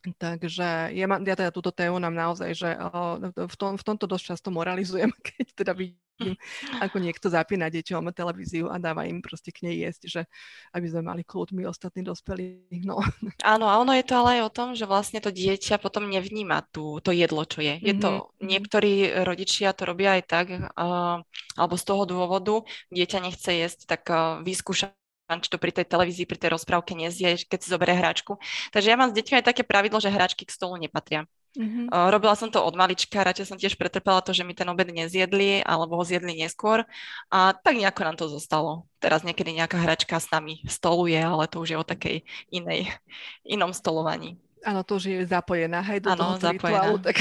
Takže 0.00 0.96
ja, 0.96 1.04
mám, 1.04 1.20
ja 1.28 1.36
teda 1.36 1.52
túto 1.52 1.68
tému 1.68 2.00
nám 2.00 2.16
naozaj, 2.16 2.50
že 2.56 2.72
v, 3.36 3.54
tom, 3.60 3.76
v 3.76 3.84
tomto 3.84 4.08
dosť 4.08 4.24
často 4.32 4.48
moralizujem, 4.48 5.12
keď 5.26 5.46
teda 5.52 5.72
vidím, 5.76 6.00
ako 6.80 6.96
niekto 7.00 7.28
zapína 7.28 7.68
deťom 7.68 8.12
televíziu 8.12 8.68
a 8.72 8.80
dáva 8.80 9.04
im 9.04 9.20
proste 9.20 9.52
k 9.52 9.68
nej 9.68 9.84
jesť, 9.84 10.02
že 10.08 10.20
aby 10.72 10.86
sme 10.88 11.04
mali 11.04 11.22
kľud 11.24 11.52
my 11.52 11.68
ostatní 11.68 12.04
dospelí. 12.04 12.64
No. 12.90 12.96
Áno, 13.44 13.68
a 13.68 13.76
ono 13.76 13.92
je 13.92 14.02
to 14.02 14.16
ale 14.18 14.40
aj 14.40 14.42
o 14.48 14.54
tom, 14.54 14.68
že 14.72 14.88
vlastne 14.88 15.20
to 15.20 15.28
dieťa 15.28 15.76
potom 15.78 16.08
nevníma 16.08 16.64
tú, 16.72 16.98
to 17.04 17.12
jedlo, 17.12 17.44
čo 17.44 17.60
je. 17.60 17.76
Je 17.76 17.94
to, 17.94 18.08
mm-hmm. 18.08 18.40
niektorí 18.40 18.92
rodičia 19.22 19.76
to 19.76 19.84
robia 19.84 20.16
aj 20.18 20.22
tak, 20.26 20.46
uh, 20.50 21.20
alebo 21.54 21.74
z 21.76 21.84
toho 21.84 22.02
dôvodu, 22.08 22.64
dieťa 22.88 23.18
nechce 23.20 23.52
jesť, 23.52 23.78
tak 23.84 24.02
uh, 24.08 24.40
vyskúša 24.42 24.96
či 25.38 25.46
to 25.46 25.62
pri 25.62 25.70
tej 25.70 25.86
televízii, 25.86 26.26
pri 26.26 26.42
tej 26.42 26.58
rozprávke 26.58 26.98
nezje, 26.98 27.46
keď 27.46 27.58
si 27.62 27.68
zoberie 27.70 27.94
hračku. 27.94 28.42
Takže 28.74 28.90
ja 28.90 28.98
mám 28.98 29.14
s 29.14 29.16
deťmi 29.16 29.38
aj 29.38 29.54
také 29.54 29.62
pravidlo, 29.62 30.02
že 30.02 30.10
hračky 30.10 30.42
k 30.42 30.50
stolu 30.50 30.74
nepatria. 30.82 31.30
Mm-hmm. 31.58 31.90
Uh, 31.90 32.14
robila 32.14 32.38
som 32.38 32.46
to 32.46 32.62
od 32.62 32.78
malička, 32.78 33.26
radšej 33.26 33.50
som 33.50 33.58
tiež 33.58 33.74
pretrpela 33.74 34.22
to, 34.22 34.30
že 34.30 34.46
mi 34.46 34.54
ten 34.54 34.70
obed 34.70 34.86
nezjedli 34.86 35.66
alebo 35.66 35.98
ho 35.98 36.04
zjedli 36.06 36.38
neskôr 36.38 36.86
a 37.26 37.50
tak 37.58 37.74
nejako 37.74 38.06
nám 38.06 38.14
to 38.14 38.30
zostalo. 38.30 38.86
Teraz 39.02 39.26
niekedy 39.26 39.58
nejaká 39.58 39.82
hračka 39.82 40.14
s 40.22 40.30
nami 40.30 40.62
stoluje, 40.70 41.18
ale 41.18 41.50
to 41.50 41.58
už 41.58 41.74
je 41.74 41.78
o 41.78 41.82
takej 41.82 42.22
inej, 42.54 42.94
inom 43.42 43.74
stolovaní. 43.74 44.38
Áno, 44.60 44.84
to 44.84 45.00
už 45.00 45.04
je 45.08 45.18
zapojená, 45.24 45.80
hej, 45.80 46.04
do 46.04 46.12
ano, 46.12 46.20
toho 46.20 46.34
zapojená. 46.36 46.52
rituálu. 46.52 46.96
Tak... 47.00 47.16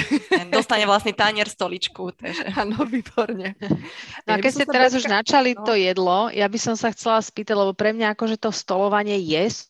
Dostane 0.51 0.83
vlastný 0.83 1.15
tanier, 1.15 1.47
stoličku. 1.47 2.11
Takže... 2.11 2.51
Áno, 2.61 2.83
výborne. 2.83 3.55
No 4.27 4.37
a 4.37 4.37
keď 4.37 4.51
ste 4.51 4.65
teraz 4.69 4.91
už 4.93 5.09
načali 5.09 5.57
no. 5.57 5.65
to 5.65 5.73
jedlo, 5.73 6.29
ja 6.29 6.45
by 6.45 6.59
som 6.61 6.77
sa 6.77 6.93
chcela 6.93 7.17
spýtať, 7.17 7.55
lebo 7.57 7.73
pre 7.73 7.97
mňa 7.97 8.13
akože 8.13 8.37
to 8.37 8.53
stolovanie 8.53 9.17
je 9.17 9.65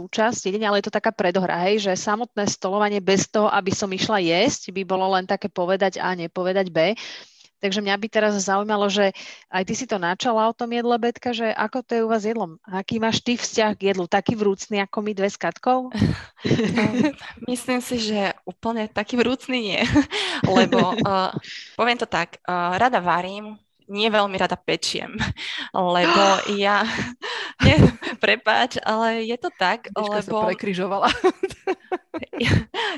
súčasť 0.00 0.50
jedenia, 0.50 0.72
ale 0.72 0.82
je 0.82 0.90
to 0.90 0.96
taká 0.98 1.14
predohra, 1.14 1.62
hej, 1.68 1.84
že 1.84 1.92
samotné 1.94 2.48
stolovanie 2.50 2.98
bez 2.98 3.30
toho, 3.30 3.46
aby 3.52 3.70
som 3.70 3.86
išla 3.86 4.18
jesť, 4.18 4.74
by 4.74 4.82
bolo 4.82 5.12
len 5.14 5.28
také 5.30 5.46
povedať 5.46 6.02
A, 6.02 6.16
nepovedať 6.18 6.72
B. 6.72 6.98
Takže 7.60 7.84
mňa 7.84 7.96
by 8.00 8.08
teraz 8.08 8.32
zaujímalo, 8.40 8.88
že 8.88 9.12
aj 9.52 9.62
ty 9.68 9.74
si 9.76 9.84
to 9.84 10.00
načala 10.00 10.48
o 10.48 10.56
tom 10.56 10.72
jedle, 10.72 10.96
Betka, 10.96 11.36
že 11.36 11.52
ako 11.52 11.78
to 11.84 11.92
je 11.92 12.04
u 12.04 12.08
vás 12.08 12.24
jedlom? 12.24 12.56
Aký 12.64 12.96
máš 12.96 13.20
ty 13.20 13.36
vzťah 13.36 13.72
k 13.76 13.92
jedlu? 13.92 14.08
Taký 14.08 14.34
vrúcný 14.34 14.80
ako 14.80 14.98
my 15.04 15.12
dve 15.12 15.28
s 15.28 15.36
Katkou? 15.36 15.92
Myslím 17.50 17.80
si, 17.84 18.00
že 18.00 18.32
úplne 18.48 18.88
taký 18.88 19.20
vrúcný 19.20 19.58
nie. 19.60 19.80
Lebo 20.58 20.96
uh, 21.04 21.30
poviem 21.76 22.00
to 22.00 22.08
tak, 22.08 22.40
uh, 22.48 22.80
rada 22.80 23.04
varím, 23.04 23.60
nie 23.90 24.06
veľmi 24.06 24.38
rada 24.38 24.54
pečiem, 24.54 25.18
lebo 25.74 26.22
ja, 26.56 26.86
nie, 27.66 27.76
prepáč, 28.22 28.78
ale 28.86 29.26
je 29.26 29.36
to 29.36 29.50
tak, 29.58 29.90
Miška 29.90 30.22
lebo... 30.22 30.38
sa 30.40 30.46
prekryžovala. 30.54 31.08
ja, 32.44 32.52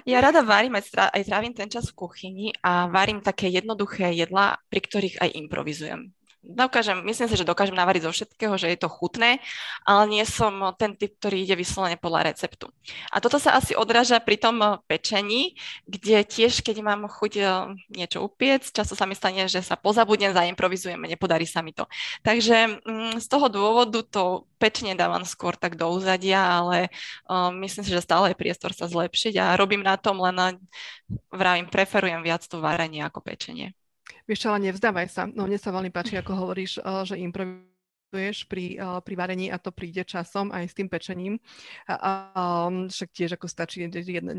ja 0.05 0.19
rada 0.21 0.45
varím, 0.45 0.77
aj, 0.77 0.85
strá, 0.85 1.05
aj 1.09 1.25
trávim 1.25 1.57
ten 1.57 1.73
čas 1.73 1.89
v 1.91 1.97
kuchyni 2.05 2.47
a 2.61 2.87
varím 2.93 3.25
také 3.25 3.49
jednoduché 3.49 4.13
jedlá, 4.13 4.61
pri 4.69 4.81
ktorých 4.85 5.17
aj 5.25 5.31
improvizujem. 5.41 6.13
Dokážem, 6.43 6.99
myslím 7.07 7.31
si, 7.31 7.39
že 7.39 7.47
dokážem 7.47 7.79
navariť 7.79 8.03
zo 8.03 8.13
všetkého, 8.13 8.55
že 8.59 8.75
je 8.75 8.79
to 8.79 8.91
chutné, 8.91 9.39
ale 9.87 10.03
nie 10.11 10.27
som 10.27 10.75
ten 10.75 10.99
typ, 10.99 11.15
ktorý 11.23 11.47
ide 11.47 11.55
vyslovene 11.55 11.95
podľa 11.95 12.35
receptu. 12.35 12.69
A 13.15 13.23
toto 13.23 13.39
sa 13.39 13.55
asi 13.55 13.79
odráža 13.79 14.19
pri 14.19 14.37
tom 14.37 14.83
pečení, 14.91 15.55
kde 15.87 16.27
tiež, 16.27 16.67
keď 16.67 16.83
mám 16.83 17.07
chuť 17.07 17.33
niečo 17.95 18.27
upiec, 18.27 18.67
často 18.75 18.99
sa 18.99 19.07
mi 19.07 19.15
stane, 19.15 19.47
že 19.47 19.63
sa 19.63 19.79
pozabudnem, 19.79 20.35
zaimprovizujem, 20.35 20.99
nepodarí 20.99 21.47
sa 21.47 21.63
mi 21.63 21.71
to. 21.71 21.87
Takže 22.27 22.83
mm, 22.83 23.23
z 23.23 23.27
toho 23.31 23.47
dôvodu 23.47 24.03
to 24.03 24.51
pečenie 24.59 24.99
dávam 24.99 25.23
skôr 25.23 25.55
tak 25.55 25.79
do 25.79 25.91
úzadia, 25.91 26.43
ale 26.43 26.91
uh, 27.31 27.51
myslím 27.63 27.83
si, 27.87 27.91
že 27.95 28.03
stále 28.03 28.35
je 28.35 28.39
priestor 28.39 28.75
sa 28.75 28.91
zlepšiť 28.91 29.35
a 29.39 29.59
robím 29.59 29.83
na 29.83 29.95
tom, 29.95 30.19
len 30.23 30.59
vravím, 31.31 31.67
preferujem 31.71 32.23
viac 32.23 32.47
to 32.47 32.59
varenie 32.63 33.03
ako 33.03 33.23
pečenie. 33.23 33.75
Vieš 34.27 34.39
čo, 34.47 34.49
ale 34.55 34.71
nevzdávaj 34.71 35.07
sa. 35.11 35.27
No 35.27 35.51
mne 35.51 35.59
sa 35.59 35.75
veľmi 35.75 35.91
páči, 35.91 36.15
ako 36.19 36.33
hovoríš, 36.47 36.79
eh, 36.79 37.03
že 37.03 37.19
improvizuješ 37.19 38.45
pri, 38.45 38.77
uh, 38.77 39.01
pri 39.01 39.15
varení 39.17 39.49
a 39.49 39.57
to 39.57 39.73
príde 39.73 40.05
časom 40.05 40.53
aj 40.53 40.69
s 40.69 40.77
tým 40.77 40.87
pečením. 40.93 41.41
A, 41.89 42.29
um, 42.69 42.87
však 42.93 43.09
tiež 43.09 43.31
ako 43.41 43.49
stačí 43.49 43.89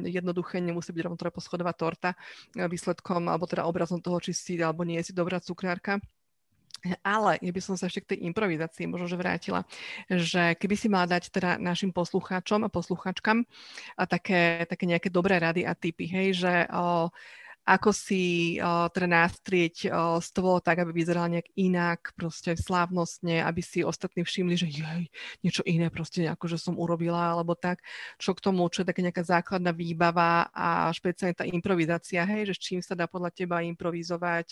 jednoduché, 0.06 0.62
nemusí 0.62 0.94
byť 0.94 1.04
rovno 1.04 1.18
poschodová 1.18 1.74
torta 1.74 2.14
eh, 2.54 2.70
výsledkom 2.70 3.28
alebo 3.28 3.50
teda 3.50 3.66
obrazom 3.66 4.00
toho, 4.00 4.22
či 4.22 4.32
si 4.32 4.54
alebo 4.62 4.86
nie 4.86 5.02
si 5.02 5.12
dobrá 5.12 5.42
cukrárka. 5.42 6.00
Ale 7.00 7.40
ja 7.40 7.52
by 7.56 7.62
som 7.64 7.80
sa 7.80 7.88
ešte 7.88 8.04
k 8.04 8.10
tej 8.16 8.20
improvizácii 8.28 8.92
možno 8.92 9.08
že 9.08 9.16
vrátila, 9.16 9.64
že 10.12 10.52
keby 10.60 10.76
si 10.76 10.92
mala 10.92 11.08
dať 11.08 11.32
teda 11.32 11.56
našim 11.56 11.96
poslucháčom 11.96 12.68
a 12.68 12.74
poslucháčkam 12.74 13.48
a 13.96 14.04
také, 14.04 14.68
také 14.68 14.84
nejaké 14.84 15.08
dobré 15.08 15.40
rady 15.40 15.64
a 15.64 15.72
tipy, 15.80 16.12
hej, 16.12 16.44
že 16.44 16.54
o, 16.68 17.08
ako 17.64 17.96
si 17.96 18.56
uh, 18.60 18.92
teda 18.92 19.08
nástrieť 19.08 19.88
uh, 19.88 20.20
stôl 20.20 20.60
tak, 20.60 20.84
aby 20.84 20.92
vyzeral 20.92 21.32
nejak 21.32 21.48
inak, 21.56 22.12
proste 22.12 22.60
slávnostne, 22.60 23.40
aby 23.40 23.64
si 23.64 23.88
ostatní 23.88 24.28
všimli, 24.28 24.56
že 24.60 24.68
jej, 24.68 25.08
niečo 25.40 25.64
iné 25.64 25.88
proste 25.88 26.28
nejako, 26.28 26.52
že 26.52 26.60
som 26.60 26.76
urobila, 26.76 27.32
alebo 27.32 27.56
tak. 27.56 27.80
Čo 28.20 28.36
k 28.36 28.44
tomu, 28.44 28.68
čo 28.68 28.84
je 28.84 28.92
taká 28.92 29.00
nejaká 29.00 29.24
základná 29.24 29.72
výbava 29.72 30.52
a 30.52 30.92
špeciálne 30.92 31.40
tá 31.40 31.48
improvizácia, 31.48 32.28
hej, 32.28 32.52
že 32.52 32.54
s 32.60 32.64
čím 32.64 32.80
sa 32.84 33.00
dá 33.00 33.08
podľa 33.08 33.32
teba 33.32 33.64
improvizovať. 33.64 34.52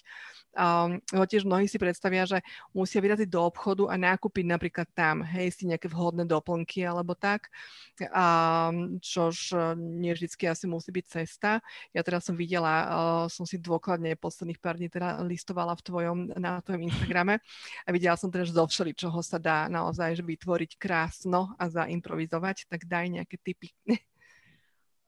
Um, 0.56 1.04
tiež 1.04 1.44
mnohí 1.44 1.68
si 1.68 1.76
predstavia, 1.76 2.24
že 2.24 2.40
musia 2.72 3.04
vyraziť 3.04 3.28
do 3.28 3.44
obchodu 3.44 3.92
a 3.92 4.00
nákupiť 4.00 4.46
napríklad 4.48 4.88
tam, 4.96 5.20
hej, 5.28 5.52
si 5.52 5.68
nejaké 5.68 5.92
vhodné 5.92 6.24
doplnky 6.24 6.88
alebo 6.88 7.12
tak, 7.12 7.52
um, 8.08 8.96
čož 9.04 9.52
nie 9.76 10.16
vždycky 10.16 10.48
asi 10.48 10.64
musí 10.64 10.96
byť 10.96 11.06
cesta. 11.12 11.60
Ja 11.92 12.08
teraz 12.08 12.24
som 12.24 12.40
videla 12.40 13.01
som 13.28 13.44
si 13.44 13.58
dôkladne 13.58 14.14
posledných 14.16 14.62
pár 14.62 14.78
dní 14.78 14.88
teda 14.88 15.20
listovala 15.26 15.74
v 15.78 15.86
tvojom, 15.86 16.18
na 16.38 16.62
tvojom 16.62 16.88
Instagrame 16.88 17.42
a 17.86 17.90
videla 17.90 18.16
som 18.16 18.30
teda, 18.30 18.46
že 18.46 18.56
zo 18.56 18.66
čoho 18.70 19.20
sa 19.26 19.42
dá 19.42 19.66
naozaj 19.68 20.20
že 20.20 20.24
vytvoriť 20.24 20.78
krásno 20.78 21.56
a 21.58 21.68
zaimprovizovať, 21.68 22.70
tak 22.70 22.86
daj 22.86 23.10
nejaké 23.10 23.36
tipy. 23.42 23.74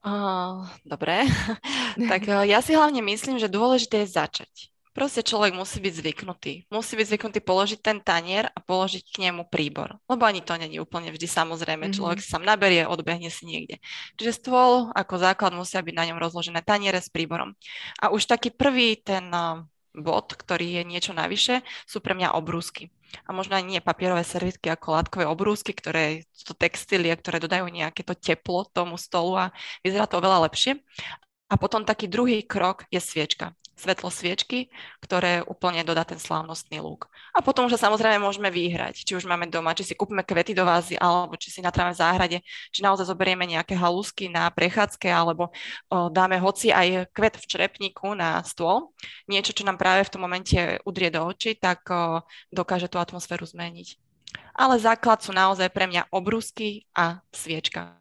Uh, 0.03 0.67
dobre, 0.83 1.23
tak 2.11 2.27
uh, 2.27 2.43
ja 2.43 2.59
si 2.59 2.75
hlavne 2.75 2.99
myslím, 2.99 3.39
že 3.39 3.47
dôležité 3.47 4.03
je 4.03 4.19
začať. 4.19 4.72
Proste 4.93 5.25
človek 5.25 5.57
musí 5.57 5.81
byť 5.81 5.93
zvyknutý. 6.05 6.53
Musí 6.69 6.93
byť 6.93 7.07
zvyknutý 7.09 7.41
položiť 7.41 7.81
ten 7.81 7.97
tanier 7.97 8.45
a 8.53 8.61
položiť 8.61 9.09
k 9.09 9.25
nemu 9.25 9.49
príbor. 9.49 9.97
Lebo 10.05 10.29
ani 10.29 10.45
to 10.45 10.53
není 10.53 10.77
úplne 10.77 11.09
vždy 11.09 11.25
samozrejme. 11.25 11.89
Mm-hmm. 11.89 11.97
Človek 11.97 12.21
sám 12.21 12.45
naberie, 12.45 12.85
odbehne 12.85 13.33
si 13.33 13.49
niekde. 13.49 13.81
Čiže 14.21 14.45
stôl 14.45 14.93
ako 14.93 15.17
základ 15.17 15.57
musia 15.57 15.81
byť 15.81 15.95
na 15.97 16.05
ňom 16.13 16.21
rozložené 16.21 16.61
taniere 16.61 17.01
s 17.01 17.09
príborom. 17.09 17.57
A 17.97 18.13
už 18.13 18.29
taký 18.29 18.53
prvý 18.53 19.01
ten 19.01 19.33
bod, 19.97 20.37
ktorý 20.37 20.81
je 20.81 20.83
niečo 20.85 21.17
navyše, 21.17 21.65
sú 21.89 21.97
pre 21.97 22.13
mňa 22.13 22.37
obrúsky. 22.37 22.93
A 23.25 23.33
možno 23.33 23.57
ani 23.57 23.77
nie 23.77 23.81
papierové 23.81 24.21
servitky 24.21 24.69
ako 24.69 24.93
látkové 24.93 25.25
obrúsky, 25.25 25.73
ktoré 25.73 26.29
sú 26.33 26.53
to 26.53 26.55
textílie, 26.57 27.13
ktoré 27.17 27.41
dodajú 27.41 27.65
nejaké 27.65 28.05
to 28.05 28.13
teplo 28.13 28.69
tomu 28.69 28.97
stolu 29.01 29.37
a 29.37 29.45
vyzerá 29.81 30.05
to 30.05 30.21
oveľa 30.21 30.49
lepšie. 30.49 30.81
A 31.49 31.57
potom 31.57 31.81
taký 31.81 32.05
druhý 32.09 32.45
krok 32.45 32.85
je 32.93 33.01
sviečka 33.01 33.57
svetlo 33.73 34.13
sviečky, 34.13 34.69
ktoré 35.01 35.41
úplne 35.43 35.81
dodá 35.81 36.05
ten 36.05 36.21
slávnostný 36.21 36.79
lúk. 36.79 37.09
A 37.33 37.41
potom 37.41 37.65
už 37.65 37.75
samozrejme 37.75 38.21
môžeme 38.21 38.53
vyhrať, 38.53 39.01
či 39.01 39.13
už 39.17 39.25
máme 39.25 39.49
doma, 39.49 39.73
či 39.73 39.83
si 39.83 39.93
kúpime 39.97 40.21
kvety 40.21 40.53
do 40.53 40.63
vázy, 40.63 40.93
alebo 40.97 41.33
či 41.35 41.49
si 41.49 41.59
natráme 41.59 41.91
v 41.93 42.01
záhrade, 42.01 42.37
či 42.69 42.79
naozaj 42.85 43.09
zoberieme 43.09 43.49
nejaké 43.49 43.73
halúsky 43.73 44.29
na 44.29 44.47
prechádzke, 44.53 45.09
alebo 45.09 45.49
o, 45.89 46.07
dáme 46.13 46.37
hoci 46.37 46.69
aj 46.69 47.09
kvet 47.11 47.41
v 47.41 47.45
črepníku 47.49 48.13
na 48.13 48.39
stôl. 48.45 48.93
Niečo, 49.25 49.57
čo 49.57 49.65
nám 49.65 49.81
práve 49.81 50.05
v 50.05 50.11
tom 50.13 50.21
momente 50.21 50.57
udrie 50.85 51.09
do 51.09 51.25
očí, 51.25 51.57
tak 51.57 51.89
o, 51.89 52.21
dokáže 52.53 52.87
tú 52.87 53.01
atmosféru 53.01 53.43
zmeniť. 53.49 53.97
Ale 54.53 54.77
základ 54.77 55.21
sú 55.21 55.33
naozaj 55.33 55.69
pre 55.73 55.89
mňa 55.89 56.09
obrúsky 56.13 56.85
a 56.93 57.21
sviečka 57.33 57.97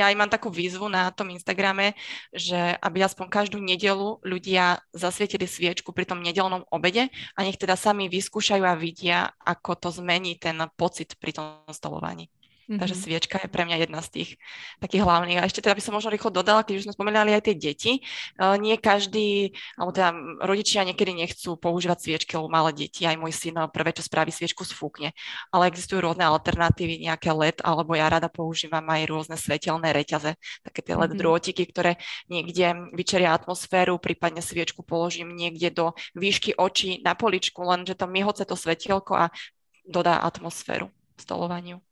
ja 0.00 0.08
aj 0.08 0.16
mám 0.16 0.32
takú 0.32 0.48
výzvu 0.48 0.88
na 0.88 1.12
tom 1.12 1.28
Instagrame, 1.28 1.92
že 2.32 2.56
aby 2.80 3.04
aspoň 3.04 3.28
každú 3.28 3.60
nedelu 3.60 4.16
ľudia 4.24 4.80
zasvietili 4.96 5.44
sviečku 5.44 5.92
pri 5.92 6.08
tom 6.08 6.24
nedelnom 6.24 6.64
obede 6.72 7.12
a 7.36 7.38
nech 7.44 7.60
teda 7.60 7.76
sami 7.76 8.08
vyskúšajú 8.08 8.64
a 8.64 8.74
vidia, 8.80 9.28
ako 9.44 9.76
to 9.76 9.88
zmení 9.92 10.40
ten 10.40 10.56
pocit 10.74 11.20
pri 11.20 11.36
tom 11.36 11.60
stolovaní. 11.68 12.32
Mm-hmm. 12.70 12.86
Takže 12.86 12.94
sviečka 12.94 13.36
je 13.42 13.50
pre 13.50 13.66
mňa 13.66 13.82
jedna 13.82 13.98
z 13.98 14.08
tých 14.14 14.30
takých 14.78 15.02
hlavných. 15.02 15.42
A 15.42 15.46
ešte 15.50 15.58
teda 15.58 15.74
by 15.74 15.82
som 15.82 15.90
možno 15.90 16.14
rýchlo 16.14 16.30
dodala, 16.30 16.62
keď 16.62 16.78
už 16.78 16.84
sme 16.86 16.94
spomínali 16.94 17.34
aj 17.34 17.50
tie 17.50 17.56
deti, 17.58 17.92
uh, 18.38 18.54
nie 18.54 18.78
každý, 18.78 19.58
alebo 19.74 19.90
teda 19.90 20.14
rodičia 20.38 20.86
niekedy 20.86 21.10
nechcú 21.18 21.58
používať 21.58 21.98
sviečky, 21.98 22.38
lebo 22.38 22.46
malé 22.46 22.70
deti, 22.70 23.02
aj 23.10 23.18
môj 23.18 23.34
syn 23.34 23.58
prvé, 23.74 23.90
čo 23.90 24.06
spraví 24.06 24.30
sviečku, 24.30 24.62
sfúkne. 24.62 25.10
Ale 25.50 25.66
existujú 25.66 25.98
rôzne 25.98 26.22
alternatívy, 26.30 27.02
nejaké 27.02 27.34
LED, 27.34 27.58
alebo 27.66 27.98
ja 27.98 28.06
rada 28.06 28.30
používam 28.30 28.86
aj 28.86 29.02
rôzne 29.10 29.34
svetelné 29.34 29.90
reťaze, 29.90 30.38
také 30.62 30.86
tie 30.86 30.94
LED 30.94 31.10
mm-hmm. 31.10 31.22
drôtiky, 31.26 31.66
ktoré 31.74 31.98
niekde 32.30 32.94
vyčeria 32.94 33.34
atmosféru, 33.34 33.98
prípadne 33.98 34.46
sviečku 34.46 34.86
položím 34.86 35.34
niekde 35.34 35.74
do 35.74 35.98
výšky 36.14 36.54
očí 36.54 37.02
na 37.02 37.18
poličku, 37.18 37.66
lenže 37.66 37.98
to 37.98 38.06
mihoce 38.06 38.46
to 38.46 38.54
svetielko 38.54 39.18
a 39.18 39.26
dodá 39.82 40.22
atmosféru 40.22 40.94
stolovaniu. 41.18 41.89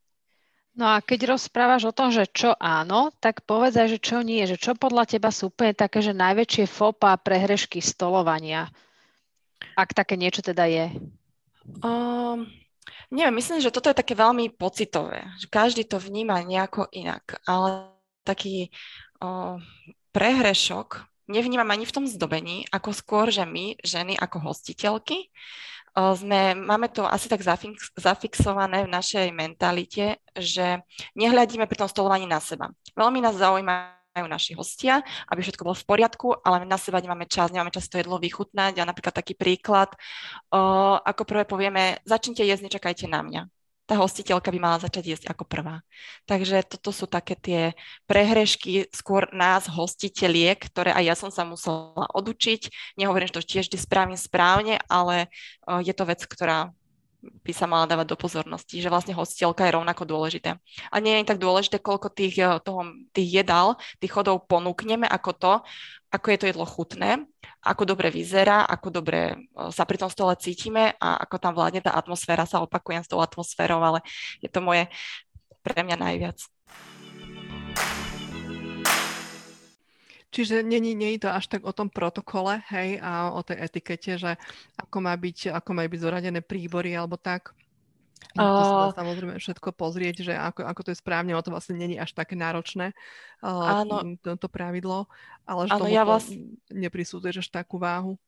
No 0.78 0.94
a 0.94 1.02
keď 1.02 1.34
rozprávaš 1.34 1.90
o 1.90 1.96
tom, 1.96 2.14
že 2.14 2.30
čo 2.30 2.54
áno, 2.54 3.10
tak 3.18 3.42
povedz 3.42 3.74
že 3.90 3.98
čo 3.98 4.22
nie, 4.22 4.46
že 4.46 4.54
čo 4.54 4.78
podľa 4.78 5.10
teba 5.10 5.34
sú 5.34 5.50
úplne 5.50 5.74
také, 5.74 5.98
že 5.98 6.14
najväčšie 6.14 6.70
fopa 6.70 7.18
prehrešky 7.18 7.82
stolovania, 7.82 8.70
ak 9.74 9.90
také 9.90 10.14
niečo 10.14 10.38
teda 10.38 10.70
je? 10.70 10.86
Um, 11.82 12.46
neviem, 13.10 13.42
myslím, 13.42 13.58
že 13.58 13.74
toto 13.74 13.90
je 13.90 13.98
také 13.98 14.14
veľmi 14.14 14.54
pocitové, 14.54 15.26
že 15.42 15.50
každý 15.50 15.82
to 15.82 15.98
vníma 15.98 16.46
nejako 16.46 16.86
inak, 16.94 17.42
ale 17.42 17.90
taký 18.22 18.70
uh, 19.18 19.58
prehrešok 20.14 21.10
nevnímam 21.26 21.68
ani 21.74 21.90
v 21.90 21.94
tom 21.94 22.06
zdobení, 22.06 22.70
ako 22.70 22.94
skôr, 22.94 23.26
že 23.34 23.42
my, 23.42 23.82
ženy 23.82 24.14
ako 24.14 24.46
hostiteľky, 24.46 25.26
sme, 26.14 26.54
máme 26.54 26.88
to 26.92 27.02
asi 27.02 27.26
tak 27.26 27.42
zafix, 27.42 27.90
zafixované 27.98 28.86
v 28.86 28.92
našej 28.92 29.26
mentalite, 29.34 30.22
že 30.36 30.84
nehľadíme 31.18 31.66
pri 31.66 31.78
tom 31.84 31.88
stolovaní 31.90 32.28
na 32.28 32.38
seba. 32.38 32.70
Veľmi 32.94 33.18
nás 33.18 33.34
zaujímajú 33.40 34.26
naši 34.28 34.54
hostia, 34.54 35.02
aby 35.26 35.40
všetko 35.42 35.64
bolo 35.66 35.74
v 35.74 35.88
poriadku, 35.88 36.28
ale 36.44 36.62
na 36.68 36.78
seba 36.78 37.02
nemáme 37.02 37.26
čas, 37.26 37.50
nemáme 37.50 37.74
čas 37.74 37.90
to 37.90 37.98
jedlo 37.98 38.22
vychutnať. 38.22 38.78
A 38.78 38.88
napríklad 38.88 39.14
taký 39.14 39.34
príklad, 39.34 39.90
o, 40.54 40.96
ako 41.02 41.22
prvé 41.26 41.42
povieme, 41.48 41.98
začnite 42.06 42.46
jesť, 42.46 42.70
nečakajte 42.70 43.10
na 43.10 43.22
mňa 43.26 43.42
tá 43.88 43.96
hostiteľka 43.96 44.52
by 44.52 44.60
mala 44.60 44.84
začať 44.84 45.16
jesť 45.16 45.32
ako 45.32 45.48
prvá. 45.48 45.80
Takže 46.28 46.60
toto 46.68 46.92
sú 46.92 47.08
také 47.08 47.32
tie 47.40 47.72
prehrešky 48.04 48.92
skôr 48.92 49.32
nás, 49.32 49.64
hostiteľiek, 49.64 50.60
ktoré 50.60 50.92
aj 50.92 51.04
ja 51.08 51.16
som 51.16 51.32
sa 51.32 51.48
musela 51.48 52.04
odučiť. 52.12 52.68
Nehovorím, 53.00 53.32
že 53.32 53.40
to 53.40 53.48
tiež 53.48 53.72
vždy 53.72 53.78
spravím 53.80 54.20
správne, 54.20 54.76
ale 54.92 55.32
je 55.64 55.96
to 55.96 56.04
vec, 56.04 56.20
ktorá 56.20 56.76
by 57.18 57.52
sa 57.52 57.66
mala 57.66 57.90
dávať 57.90 58.14
do 58.14 58.16
pozornosti, 58.18 58.78
že 58.78 58.90
vlastne 58.90 59.14
hostiteľka 59.14 59.66
je 59.66 59.74
rovnako 59.74 60.06
dôležité. 60.06 60.54
A 60.90 60.96
nie 61.02 61.18
je 61.18 61.28
tak 61.28 61.42
dôležité, 61.42 61.82
koľko 61.82 62.14
tých, 62.14 62.38
eh, 62.38 62.58
toho, 62.62 62.86
tých 63.10 63.42
jedál, 63.42 63.74
tých 63.98 64.14
chodov 64.14 64.46
ponúkneme, 64.46 65.06
ako 65.06 65.30
to, 65.34 65.52
ako 66.08 66.26
je 66.30 66.38
to 66.38 66.48
jedlo 66.48 66.64
chutné, 66.64 67.26
ako 67.60 67.82
dobre 67.84 68.08
vyzerá, 68.14 68.64
ako 68.64 69.02
dobre 69.02 69.34
eh, 69.34 69.70
sa 69.74 69.82
pri 69.82 69.98
tom 69.98 70.10
stole 70.10 70.38
cítime 70.38 70.94
a 71.02 71.18
ako 71.26 71.36
tam 71.42 71.52
vládne 71.58 71.82
tá 71.82 71.92
atmosféra, 71.98 72.46
sa 72.46 72.62
opakujem 72.62 73.02
s 73.02 73.10
tou 73.10 73.18
atmosférou, 73.18 73.82
ale 73.82 73.98
je 74.38 74.48
to 74.50 74.62
moje 74.62 74.86
pre 75.62 75.82
mňa 75.82 75.96
najviac. 75.98 76.57
Čiže 80.28 80.60
není, 80.60 80.92
nie 80.92 81.16
je 81.16 81.24
to 81.24 81.30
až 81.32 81.48
tak 81.48 81.64
o 81.64 81.72
tom 81.72 81.88
protokole, 81.88 82.60
hej, 82.68 83.00
a 83.00 83.32
o 83.32 83.40
tej 83.40 83.64
etikete, 83.64 84.20
že 84.20 84.36
ako 84.76 85.00
má 85.00 85.16
byť, 85.16 85.56
ako 85.56 85.70
majú 85.72 85.88
byť 85.88 86.00
zoradené 86.04 86.40
príbory 86.44 86.92
alebo 86.92 87.16
tak. 87.16 87.56
No, 88.36 88.44
to 88.44 88.62
sa 88.66 88.74
dá 88.90 88.98
samozrejme 88.98 89.34
všetko 89.40 89.72
pozrieť, 89.72 90.26
že 90.26 90.34
ako, 90.36 90.66
ako 90.66 90.80
to 90.84 90.90
je 90.92 91.00
správne, 91.00 91.32
o 91.32 91.40
to 91.40 91.54
vlastne 91.54 91.78
není 91.80 91.96
až 91.96 92.12
také 92.12 92.34
náročné 92.36 92.92
uh, 93.40 93.82
áno. 93.82 94.18
To, 94.20 94.36
to 94.36 94.48
pravidlo, 94.50 95.06
ale 95.48 95.70
že 95.70 95.72
áno, 95.78 95.86
tomu 95.86 95.94
ja 95.94 96.02
vlastne... 96.04 96.58
neprisúduješ 96.68 97.46
až 97.46 97.48
takú 97.48 97.80
váhu. 97.80 98.20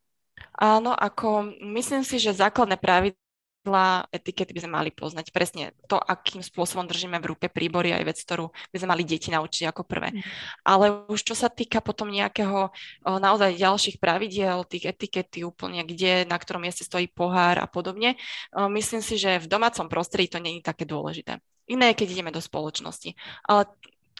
Áno, 0.57 0.97
ako 0.97 1.53
myslím 1.77 2.01
si, 2.07 2.17
že 2.17 2.33
základné 2.33 2.81
pravidlo 2.81 3.30
pravidlá 3.61 4.09
etikety 4.09 4.57
by 4.57 4.61
sme 4.65 4.73
mali 4.73 4.91
poznať. 4.91 5.37
Presne 5.37 5.77
to, 5.85 6.01
akým 6.01 6.41
spôsobom 6.41 6.89
držíme 6.89 7.21
v 7.21 7.37
ruke 7.37 7.47
príbory, 7.53 7.93
aj 7.93 8.05
vec, 8.09 8.19
ktorú 8.25 8.49
by 8.73 8.77
sme 8.81 8.89
mali 8.97 9.05
deti 9.05 9.29
naučiť 9.29 9.69
ako 9.69 9.85
prvé. 9.85 10.17
Mm. 10.17 10.21
Ale 10.65 10.85
už 11.13 11.21
čo 11.21 11.37
sa 11.37 11.53
týka 11.53 11.85
potom 11.85 12.09
nejakého 12.09 12.73
naozaj 13.05 13.61
ďalších 13.61 14.01
pravidiel, 14.01 14.65
tých 14.65 14.97
etikety 14.97 15.45
úplne, 15.45 15.85
kde, 15.85 16.25
na 16.25 16.41
ktorom 16.41 16.65
mieste 16.65 16.89
stojí 16.89 17.13
pohár 17.13 17.61
a 17.61 17.69
podobne, 17.69 18.17
myslím 18.57 19.05
si, 19.05 19.21
že 19.21 19.37
v 19.37 19.47
domácom 19.47 19.93
prostredí 19.93 20.33
to 20.33 20.41
je 20.41 20.65
také 20.65 20.89
dôležité. 20.89 21.37
Iné, 21.69 21.93
keď 21.95 22.17
ideme 22.17 22.33
do 22.35 22.41
spoločnosti. 22.43 23.15
Ale 23.47 23.69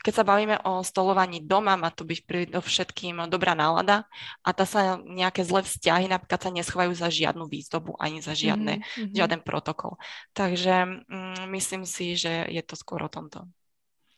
keď 0.01 0.13
sa 0.17 0.25
bavíme 0.25 0.57
o 0.65 0.81
stolovaní 0.81 1.45
doma, 1.45 1.77
má 1.77 1.93
to 1.93 2.09
byť 2.09 2.57
všetkým 2.57 3.29
dobrá 3.29 3.53
nálada 3.53 4.09
a 4.41 4.51
tá 4.57 4.65
sa 4.65 4.97
nejaké 4.97 5.45
zlé 5.45 5.61
vzťahy 5.61 6.09
napríklad 6.09 6.41
sa 6.41 6.51
neschovajú 6.51 6.93
za 6.97 7.13
žiadnu 7.13 7.45
výzdobu 7.45 8.01
ani 8.01 8.25
za 8.25 8.33
žiadne, 8.33 8.81
mm-hmm. 8.81 9.13
žiaden 9.13 9.41
protokol. 9.45 10.01
Takže 10.33 11.05
mm, 11.05 11.45
myslím 11.53 11.85
si, 11.85 12.17
že 12.17 12.49
je 12.49 12.63
to 12.65 12.81
skôr 12.81 13.05
o 13.05 13.13
tomto. 13.13 13.45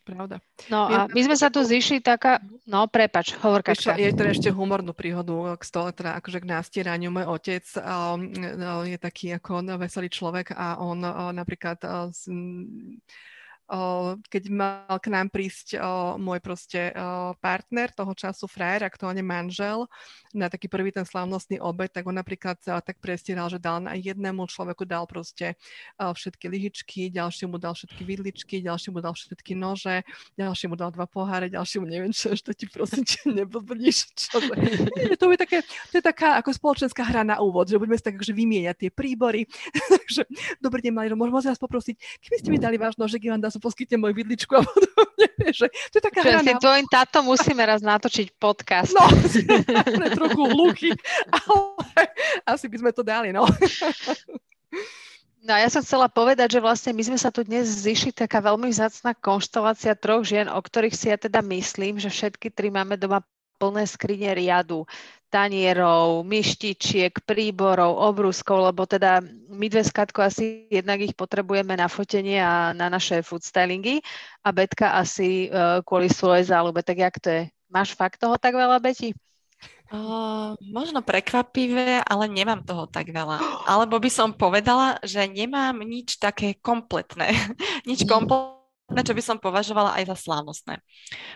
Pravda. 0.03 0.43
No 0.67 0.91
a 0.91 1.07
my 1.07 1.21
sme 1.23 1.39
sa 1.39 1.47
tu 1.47 1.63
zišli 1.63 2.03
taká, 2.03 2.43
no 2.67 2.91
prepač, 2.91 3.39
hovor 3.39 3.63
Kačka. 3.63 3.95
Je 3.95 4.11
to 4.11 4.27
ešte 4.27 4.51
humornú 4.51 4.91
príhodu 4.91 5.55
k 5.55 5.63
stole, 5.63 5.95
teda 5.95 6.19
akože 6.19 6.43
k 6.43 6.51
nástieraniu. 6.51 7.15
Môj 7.15 7.31
otec 7.31 7.63
um, 7.79 8.19
je 8.83 8.99
taký 8.99 9.39
ako 9.39 9.63
veselý 9.79 10.11
človek 10.11 10.59
a 10.59 10.83
on 10.83 11.07
uh, 11.07 11.31
napríklad 11.31 11.79
uh, 11.87 12.11
keď 14.29 14.43
mal 14.53 15.01
k 15.01 15.09
nám 15.09 15.33
prísť 15.33 15.81
môj 16.21 16.45
proste 16.45 16.93
partner 17.41 17.89
toho 17.97 18.13
času, 18.13 18.45
frajer, 18.45 18.85
aktuálne 18.85 19.25
manžel, 19.25 19.89
na 20.37 20.53
taký 20.53 20.69
prvý 20.69 20.93
ten 20.93 21.09
slavnostný 21.09 21.57
obed, 21.61 21.89
tak 21.89 22.05
on 22.05 22.17
napríklad 22.17 22.61
tak 22.61 23.01
prestieral, 23.01 23.49
že 23.49 23.57
dal 23.57 23.81
na 23.81 23.97
jednému 23.97 24.45
človeku 24.45 24.85
dal 24.85 25.09
proste 25.09 25.57
všetky 25.97 26.47
lyhičky, 26.53 27.09
ďalšiemu 27.09 27.57
dal 27.57 27.73
všetky 27.73 28.03
vidličky, 28.05 28.61
ďalšiemu 28.61 29.01
dal 29.01 29.17
všetky 29.17 29.57
nože, 29.57 30.05
ďalšiemu 30.37 30.75
dal 30.77 30.93
dva 30.93 31.09
poháre, 31.09 31.49
ďalšiemu 31.49 31.85
neviem 31.89 32.13
čo, 32.13 32.37
ešte 32.37 32.53
ti 32.53 32.67
prosím, 32.69 33.09
či 33.09 33.25
neblbníš, 33.41 33.99
čo 34.13 34.37
to 35.21 35.25
je, 35.33 35.39
také, 35.41 35.65
to 35.93 35.95
je 35.97 36.05
taká 36.05 36.37
ako 36.41 36.53
spoločenská 36.53 37.03
hra 37.05 37.25
na 37.25 37.41
úvod, 37.41 37.69
že 37.69 37.81
budeme 37.81 37.97
si 37.97 38.05
tak 38.05 38.21
akože 38.21 38.35
vymieňať 38.37 38.77
tie 38.77 38.91
príbory. 38.93 39.49
Takže 39.93 40.29
dobrý 40.61 40.85
deň, 40.85 40.93
Maliro, 40.93 41.17
môžem 41.17 41.53
vás 41.53 41.61
poprosiť, 41.61 41.97
keby 42.21 42.37
ste 42.37 42.49
mi 42.53 42.59
dali 42.61 42.77
váš 42.77 43.01
nožek, 43.01 43.25
Ivan, 43.25 43.41
dá 43.41 43.49
poskytne 43.63 44.03
moju 44.03 44.19
vidličku 44.19 44.51
a 44.59 44.67
podobne. 44.67 45.27
Že 45.59 45.71
to 45.71 45.95
je 45.99 46.03
taká 46.03 46.21
hra. 46.27 46.43
Si 46.43 46.55
tvojim 46.59 46.87
táto 46.91 47.23
musíme 47.23 47.63
raz 47.63 47.79
natočiť 47.79 48.35
podcast. 48.43 48.91
No, 48.91 49.07
sme 49.95 50.09
trochu 50.11 50.43
hluchy, 50.51 50.91
ale 51.31 52.03
asi 52.43 52.67
by 52.67 52.77
sme 52.83 52.91
to 52.91 53.07
dali, 53.07 53.31
no. 53.31 53.47
No 55.43 55.59
ja 55.59 55.67
som 55.67 55.83
chcela 55.83 56.07
povedať, 56.07 56.59
že 56.59 56.61
vlastne 56.63 56.95
my 56.95 57.03
sme 57.03 57.19
sa 57.19 57.35
tu 57.35 57.43
dnes 57.43 57.67
zišli 57.67 58.15
taká 58.15 58.39
veľmi 58.39 58.71
vzácná 58.71 59.11
konštelácia 59.19 59.99
troch 59.99 60.23
žien, 60.23 60.47
o 60.47 60.59
ktorých 60.59 60.95
si 60.95 61.11
ja 61.11 61.19
teda 61.19 61.43
myslím, 61.43 61.99
že 61.99 62.11
všetky 62.11 62.55
tri 62.55 62.71
máme 62.71 62.95
doma 62.95 63.27
plné 63.59 63.87
skrine 63.87 64.35
riadu 64.35 64.87
tanierov, 65.33 66.29
myštičiek, 66.29 67.25
príborov, 67.25 67.97
obrúskov, 67.97 68.69
lebo 68.69 68.85
teda 68.85 69.25
my 69.49 69.67
dve 69.73 69.81
skatko 69.81 70.29
asi 70.29 70.69
jednak 70.69 71.01
ich 71.01 71.17
potrebujeme 71.17 71.73
na 71.73 71.89
fotenie 71.89 72.37
a 72.37 72.77
na 72.77 72.93
naše 72.93 73.25
food 73.25 73.41
stylingy 73.41 74.05
a 74.45 74.53
Betka 74.53 74.93
asi 75.01 75.49
uh, 75.49 75.81
kvôli 75.81 76.13
svojej 76.13 76.53
záľube. 76.53 76.85
Tak 76.85 76.97
jak 77.01 77.17
to 77.17 77.29
je? 77.33 77.43
Máš 77.73 77.97
fakt 77.97 78.21
toho 78.21 78.37
tak 78.37 78.53
veľa, 78.53 78.77
Beti? 78.77 79.17
Uh, 79.93 80.57
možno 80.61 81.01
prekvapivé, 81.01 82.05
ale 82.05 82.25
nemám 82.29 82.61
toho 82.65 82.85
tak 82.85 83.09
veľa. 83.09 83.41
Alebo 83.65 83.97
by 83.97 84.11
som 84.13 84.37
povedala, 84.37 85.01
že 85.05 85.25
nemám 85.25 85.81
nič 85.81 86.21
také 86.21 86.61
kompletné. 86.61 87.33
nič 87.89 88.05
kompletné 88.05 88.62
na 88.93 89.03
čo 89.03 89.17
by 89.17 89.23
som 89.25 89.37
považovala 89.41 89.97
aj 89.99 90.13
za 90.13 90.17
slávnostné. 90.29 90.85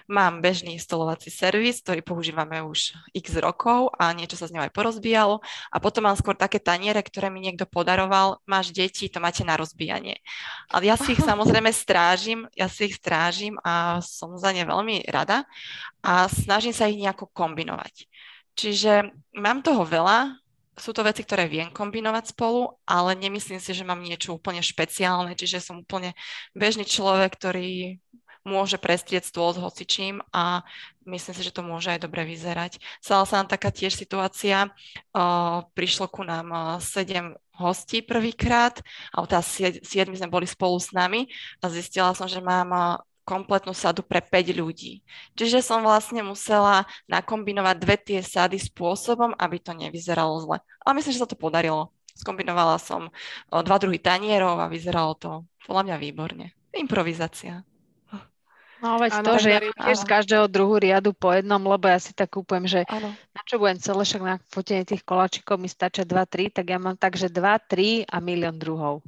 Mám 0.07 0.45
bežný 0.45 0.77
stolovací 0.77 1.33
servis, 1.33 1.81
ktorý 1.81 2.05
používame 2.05 2.61
už 2.63 2.95
x 3.17 3.37
rokov 3.41 3.91
a 3.97 4.13
niečo 4.13 4.37
sa 4.37 4.47
z 4.47 4.55
ňou 4.57 4.69
aj 4.69 4.73
porozbíjalo. 4.77 5.41
A 5.73 5.77
potom 5.81 6.07
mám 6.07 6.17
skôr 6.17 6.37
také 6.37 6.61
taniere, 6.61 7.01
ktoré 7.01 7.33
mi 7.33 7.41
niekto 7.41 7.65
podaroval. 7.65 8.45
Máš 8.45 8.71
deti, 8.77 9.09
to 9.09 9.19
máte 9.19 9.43
na 9.43 9.57
rozbíjanie. 9.57 10.21
Ale 10.71 10.89
ja 10.89 10.97
si 11.01 11.17
ich 11.17 11.23
samozrejme 11.31 11.73
strážim, 11.73 12.45
ja 12.53 12.69
si 12.69 12.93
ich 12.93 13.01
strážim 13.01 13.57
a 13.65 14.05
som 14.05 14.37
za 14.37 14.53
ne 14.53 14.63
veľmi 14.63 15.09
rada 15.09 15.49
a 16.05 16.31
snažím 16.31 16.77
sa 16.77 16.87
ich 16.87 17.01
nejako 17.01 17.33
kombinovať. 17.33 18.07
Čiže 18.57 19.13
mám 19.37 19.61
toho 19.61 19.85
veľa, 19.85 20.46
sú 20.77 20.93
to 20.93 21.01
veci, 21.01 21.25
ktoré 21.25 21.49
viem 21.49 21.73
kombinovať 21.73 22.37
spolu, 22.37 22.77
ale 22.85 23.17
nemyslím 23.17 23.59
si, 23.59 23.73
že 23.73 23.83
mám 23.83 24.05
niečo 24.05 24.37
úplne 24.37 24.61
špeciálne, 24.61 25.33
čiže 25.33 25.65
som 25.65 25.81
úplne 25.81 26.13
bežný 26.53 26.85
človek, 26.85 27.33
ktorý 27.33 27.97
môže 28.47 28.79
prestrieť 28.79 29.27
stôl 29.27 29.51
s 29.51 29.59
hocičím 29.59 30.23
a 30.31 30.63
myslím 31.03 31.35
si, 31.35 31.43
že 31.43 31.51
to 31.51 31.67
môže 31.67 31.91
aj 31.91 32.07
dobre 32.07 32.23
vyzerať. 32.23 32.79
Stala 33.03 33.27
sa 33.27 33.43
nám 33.43 33.51
taká 33.51 33.75
tiež 33.75 33.99
situácia, 33.99 34.71
uh, 34.71 35.67
prišlo 35.75 36.07
ku 36.07 36.23
nám 36.23 36.47
uh, 36.55 36.63
sedem 36.79 37.35
hostí 37.59 38.07
prvýkrát, 38.07 38.79
a 39.11 39.27
teda 39.27 39.43
siedmi 39.83 40.15
sme 40.15 40.31
boli 40.31 40.47
spolu 40.47 40.79
s 40.79 40.95
nami 40.95 41.27
a 41.59 41.73
zistila 41.73 42.15
som, 42.15 42.31
že 42.31 42.39
mám 42.39 42.71
uh, 42.71 43.03
kompletnú 43.27 43.75
sadu 43.75 44.07
pre 44.07 44.23
5 44.23 44.55
ľudí. 44.55 45.03
Čiže 45.35 45.59
som 45.59 45.83
vlastne 45.83 46.23
musela 46.23 46.87
nakombinovať 47.11 47.77
dve 47.83 47.97
tie 47.99 48.21
sady 48.23 48.63
spôsobom, 48.63 49.35
aby 49.35 49.59
to 49.59 49.75
nevyzeralo 49.75 50.39
zle. 50.47 50.63
Ale 50.87 50.93
myslím, 51.03 51.13
že 51.19 51.23
sa 51.27 51.29
to 51.29 51.35
podarilo. 51.35 51.91
Skombinovala 52.15 52.79
som 52.79 53.11
dva 53.51 53.77
druhy 53.77 53.99
tanierov 53.99 54.63
a 54.63 54.71
vyzeralo 54.71 55.19
to 55.19 55.43
podľa 55.67 55.83
mňa 55.91 55.97
výborne. 55.99 56.47
Improvizácia. 56.73 57.67
No 58.77 59.01
veď 59.01 59.25
ano, 59.25 59.25
to, 59.25 59.33
že 59.41 59.49
ja 59.57 59.61
tiež 59.65 60.05
z 60.05 60.07
každého 60.07 60.47
druhu 60.53 60.77
riadu 60.77 61.17
po 61.17 61.33
jednom, 61.33 61.61
lebo 61.65 61.89
ja 61.89 61.97
si 61.97 62.13
tak 62.13 62.37
kúpujem, 62.37 62.69
že 62.69 62.81
ano. 62.93 63.09
na 63.09 63.43
čo 63.49 63.57
budem 63.57 63.81
celé, 63.81 64.05
však 64.05 64.23
na 64.23 64.37
fotenie 64.53 64.85
tých 64.85 65.01
koláčikov 65.01 65.57
mi 65.57 65.65
stačia 65.65 66.05
2-3, 66.05 66.53
tak 66.61 66.67
ja 66.69 66.77
mám 66.77 66.93
tak, 67.01 67.17
že 67.17 67.33
2-3 67.33 68.05
a 68.05 68.17
milión 68.21 68.61
druhov. 68.61 69.01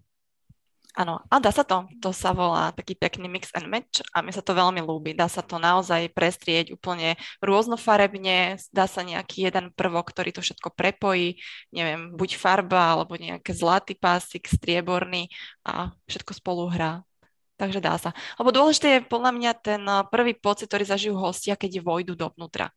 Áno, 0.98 1.22
a 1.30 1.38
dá 1.38 1.54
sa 1.54 1.62
to. 1.62 1.86
To 2.02 2.10
sa 2.10 2.34
volá 2.34 2.74
taký 2.74 2.98
pekný 2.98 3.30
mix 3.30 3.54
and 3.54 3.70
match 3.70 4.02
a 4.10 4.18
mi 4.18 4.34
sa 4.34 4.42
to 4.42 4.50
veľmi 4.50 4.82
ľúbi. 4.82 5.14
Dá 5.14 5.30
sa 5.30 5.46
to 5.46 5.54
naozaj 5.62 6.10
prestrieť 6.10 6.74
úplne 6.74 7.14
rôznofarebne, 7.38 8.58
dá 8.74 8.90
sa 8.90 9.06
nejaký 9.06 9.46
jeden 9.46 9.70
prvok, 9.78 10.10
ktorý 10.10 10.34
to 10.34 10.42
všetko 10.42 10.74
prepojí, 10.74 11.38
neviem, 11.70 12.18
buď 12.18 12.34
farba 12.34 12.98
alebo 12.98 13.14
nejaký 13.14 13.54
zlatý 13.54 13.94
pásik, 13.94 14.50
strieborný 14.50 15.30
a 15.62 15.94
všetko 16.10 16.34
spolu 16.34 16.66
hrá. 16.66 17.06
Takže 17.62 17.78
dá 17.78 17.94
sa. 17.94 18.10
Lebo 18.34 18.50
dôležité 18.50 18.98
je 18.98 19.06
podľa 19.06 19.30
mňa 19.38 19.52
ten 19.62 19.82
prvý 20.10 20.34
pocit, 20.34 20.66
ktorý 20.66 20.82
zažijú 20.82 21.14
hostia, 21.14 21.54
keď 21.54 21.78
vojdu 21.78 22.18
dovnútra 22.18 22.74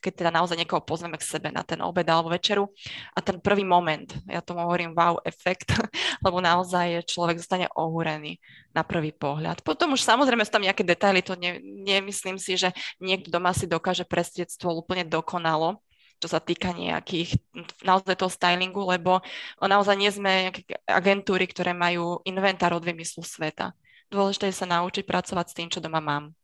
keď 0.00 0.12
teda 0.24 0.30
naozaj 0.30 0.56
niekoho 0.58 0.82
pozveme 0.82 1.16
k 1.16 1.24
sebe 1.24 1.48
na 1.52 1.64
ten 1.64 1.80
obed 1.80 2.04
alebo 2.06 2.32
večeru. 2.32 2.68
A 3.14 3.24
ten 3.24 3.38
prvý 3.38 3.64
moment, 3.64 4.06
ja 4.26 4.44
tomu 4.44 4.64
hovorím 4.64 4.94
wow 4.96 5.18
efekt, 5.24 5.72
lebo 6.24 6.42
naozaj 6.42 7.06
človek 7.06 7.40
zostane 7.40 7.66
ohúrený 7.74 8.38
na 8.74 8.86
prvý 8.86 9.10
pohľad. 9.14 9.62
Potom 9.66 9.94
už 9.94 10.02
samozrejme 10.02 10.42
sú 10.46 10.52
tam 10.52 10.64
nejaké 10.66 10.82
detaily, 10.86 11.20
to 11.24 11.34
ne, 11.34 11.58
nemyslím 11.62 12.38
si, 12.38 12.54
že 12.54 12.70
niekto 13.02 13.30
doma 13.30 13.50
si 13.50 13.66
dokáže 13.66 14.06
prestrieť 14.06 14.54
stôl 14.54 14.78
úplne 14.78 15.02
dokonalo, 15.06 15.80
čo 16.20 16.28
sa 16.28 16.38
týka 16.38 16.76
nejakých 16.76 17.40
naozaj 17.80 18.14
toho 18.20 18.28
stylingu, 18.28 18.84
lebo 18.84 19.24
naozaj 19.56 19.96
nie 19.96 20.12
sme 20.12 20.52
nejaké 20.52 20.62
agentúry, 20.84 21.48
ktoré 21.48 21.72
majú 21.72 22.20
inventár 22.28 22.76
od 22.76 22.84
vymyslu 22.84 23.24
sveta. 23.24 23.72
Dôležité 24.12 24.50
je 24.50 24.60
sa 24.60 24.68
naučiť 24.68 25.06
pracovať 25.06 25.46
s 25.48 25.56
tým, 25.56 25.68
čo 25.72 25.80
doma 25.80 26.02
mám. 26.02 26.34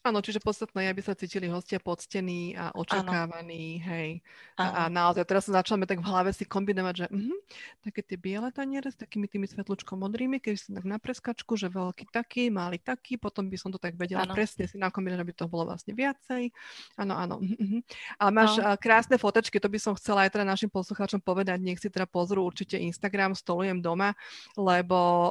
Áno, 0.00 0.24
čiže 0.24 0.40
podstatné 0.40 0.88
je, 0.88 0.92
aby 0.96 1.02
sa 1.04 1.12
cítili 1.12 1.44
hostia 1.52 1.76
poctení 1.76 2.56
a 2.56 2.72
očakávaní, 2.72 3.84
ano. 3.84 3.88
hej. 3.92 4.08
A, 4.56 4.64
a 4.64 4.82
naozaj, 4.88 5.28
teraz 5.28 5.44
sa 5.44 5.60
začala 5.60 5.84
tak 5.84 6.00
v 6.00 6.08
hlave 6.08 6.32
si 6.32 6.48
kombinovať, 6.48 6.94
že 7.04 7.06
uh-huh, 7.12 7.36
také 7.84 8.00
tie 8.00 8.16
biele 8.16 8.48
taniere 8.48 8.88
s 8.88 8.96
takými 8.96 9.28
tými 9.28 9.44
svetlučko 9.44 10.00
modrými, 10.00 10.40
keď 10.40 10.54
som 10.56 10.72
tak 10.72 10.86
na 10.88 10.96
preskačku, 10.96 11.52
že 11.60 11.68
veľký 11.68 12.08
taký, 12.08 12.48
malý 12.48 12.80
taký, 12.80 13.20
potom 13.20 13.52
by 13.52 13.56
som 13.60 13.74
to 13.74 13.76
tak 13.76 13.98
vedela 13.98 14.24
ano. 14.24 14.32
presne 14.32 14.64
si 14.64 14.80
nakombinovať, 14.80 15.20
aby 15.20 15.34
to 15.36 15.44
bolo 15.50 15.68
vlastne 15.68 15.92
viacej. 15.92 16.48
Áno, 16.96 17.20
áno. 17.20 17.36
Uh-huh. 17.42 17.84
Ale 18.16 18.30
máš 18.32 18.56
no. 18.56 18.72
krásne 18.80 19.20
fotečky, 19.20 19.60
to 19.60 19.68
by 19.68 19.76
som 19.76 19.92
chcela 20.00 20.24
aj 20.24 20.32
teda 20.32 20.48
našim 20.48 20.72
poslucháčom 20.72 21.20
povedať, 21.20 21.60
nech 21.60 21.76
si 21.76 21.92
teda 21.92 22.08
pozrú 22.08 22.48
určite 22.48 22.80
Instagram, 22.80 23.36
stolujem 23.36 23.84
doma, 23.84 24.16
lebo 24.56 24.96
uh, 24.96 25.30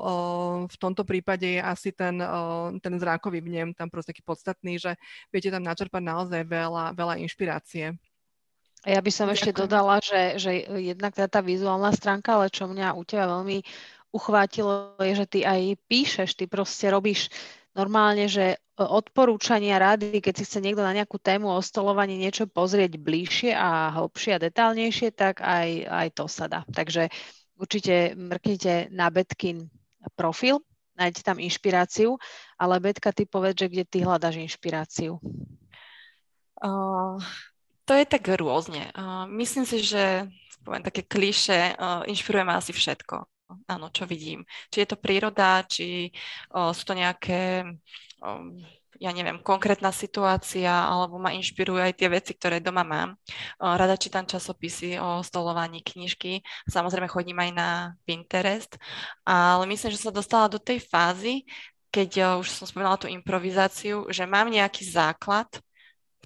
v 0.70 0.78
tomto 0.78 1.02
prípade 1.08 1.58
je 1.58 1.62
asi 1.64 1.90
ten, 1.90 2.22
uh, 2.22 2.70
ten 2.78 2.94
zrákový 3.02 3.42
vnem 3.42 3.74
tam 3.74 3.90
proste 3.90 4.12
taký 4.12 4.26
podstatný 4.26 4.59
podstatný, 4.60 4.76
že 4.76 4.92
viete 5.32 5.50
tam 5.52 5.64
načerpať 5.64 6.04
naozaj 6.04 6.44
veľa, 6.44 6.92
veľa 6.92 7.16
inšpirácie. 7.24 7.96
Ja 8.88 9.00
by 9.00 9.12
som 9.12 9.28
Ďakujem. 9.28 9.36
ešte 9.40 9.52
dodala, 9.56 9.96
že, 10.00 10.40
že 10.40 10.52
jednak 10.80 11.16
tá, 11.16 11.28
tá 11.28 11.40
vizuálna 11.44 11.92
stránka, 11.92 12.36
ale 12.36 12.52
čo 12.52 12.68
mňa 12.68 12.96
u 12.96 13.04
teba 13.04 13.28
veľmi 13.28 13.64
uchvátilo, 14.12 14.96
je, 15.04 15.14
že 15.20 15.26
ty 15.28 15.40
aj 15.44 15.80
píšeš, 15.88 16.40
ty 16.40 16.48
proste 16.48 16.88
robíš 16.88 17.28
normálne, 17.76 18.32
že 18.32 18.56
odporúčania 18.80 19.76
rady, 19.76 20.24
keď 20.24 20.34
si 20.40 20.44
chce 20.48 20.60
niekto 20.64 20.80
na 20.80 20.96
nejakú 20.96 21.20
tému 21.20 21.52
o 21.52 21.60
stolovaní 21.60 22.16
niečo 22.16 22.48
pozrieť 22.48 22.96
bližšie 22.96 23.52
a 23.52 23.92
hlbšie 24.00 24.40
a 24.40 24.44
detálnejšie, 24.48 25.12
tak 25.12 25.44
aj, 25.44 25.84
aj 25.84 26.08
to 26.16 26.26
sa 26.32 26.48
dá. 26.48 26.64
Takže 26.72 27.12
určite 27.60 28.16
mrknite 28.16 28.96
na 28.96 29.12
Betkin 29.12 29.68
profil, 30.16 30.64
nájdete 31.00 31.24
tam 31.24 31.40
inšpiráciu, 31.40 32.20
ale 32.60 32.84
Betka, 32.84 33.16
ty 33.16 33.24
povedz, 33.24 33.64
že 33.64 33.72
kde 33.72 33.84
ty 33.88 33.98
hľadaš 34.04 34.44
inšpiráciu? 34.44 35.16
Uh, 36.60 37.16
to 37.88 37.96
je 37.96 38.04
tak 38.04 38.28
rôzne. 38.36 38.92
Uh, 38.92 39.24
myslím 39.40 39.64
si, 39.64 39.80
že 39.80 40.28
poviem 40.68 40.84
také 40.84 41.08
kliše, 41.08 41.80
uh, 41.80 42.04
inšpiruje 42.04 42.44
ma 42.44 42.60
asi 42.60 42.76
všetko. 42.76 43.24
Áno, 43.66 43.90
čo 43.90 44.06
vidím. 44.06 44.46
Či 44.70 44.86
je 44.86 44.88
to 44.94 45.02
príroda, 45.02 45.66
či 45.66 46.14
uh, 46.54 46.70
sú 46.70 46.84
to 46.86 46.94
nejaké 46.94 47.66
um, 48.22 48.62
ja 49.00 49.16
neviem, 49.16 49.40
konkrétna 49.40 49.96
situácia, 49.96 50.68
alebo 50.68 51.16
ma 51.16 51.32
inšpirujú 51.32 51.80
aj 51.80 51.96
tie 51.96 52.12
veci, 52.12 52.36
ktoré 52.36 52.60
doma 52.60 52.84
mám. 52.84 53.16
Rada 53.56 53.96
čítam 53.96 54.28
časopisy 54.28 55.00
o 55.00 55.24
stolovaní, 55.24 55.80
knižky, 55.80 56.44
samozrejme 56.68 57.08
chodím 57.08 57.40
aj 57.40 57.52
na 57.56 57.70
Pinterest, 58.04 58.76
ale 59.24 59.64
myslím, 59.72 59.96
že 59.96 60.04
sa 60.04 60.12
dostala 60.12 60.52
do 60.52 60.60
tej 60.60 60.84
fázy, 60.84 61.48
keď 61.90 62.44
už 62.44 62.52
som 62.52 62.68
spomínala 62.68 63.00
tú 63.00 63.08
improvizáciu, 63.08 64.06
že 64.12 64.28
mám 64.28 64.52
nejaký 64.52 64.84
základ, 64.86 65.48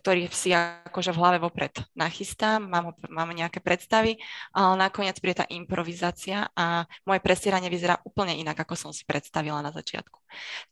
ktorý 0.03 0.27
si 0.35 0.51
akože 0.51 1.15
v 1.15 1.19
hlave 1.23 1.37
vopred 1.39 1.71
nachystám, 1.95 2.67
mám, 2.67 2.91
mám 3.07 3.31
nejaké 3.31 3.63
predstavy, 3.63 4.19
ale 4.51 4.75
nakoniec 4.75 5.15
príde 5.23 5.39
tá 5.39 5.47
improvizácia 5.47 6.51
a 6.59 6.83
moje 7.07 7.23
prestieranie 7.23 7.71
vyzerá 7.71 8.03
úplne 8.03 8.35
inak, 8.35 8.67
ako 8.67 8.75
som 8.75 8.91
si 8.91 9.07
predstavila 9.07 9.63
na 9.63 9.71
začiatku. 9.71 10.19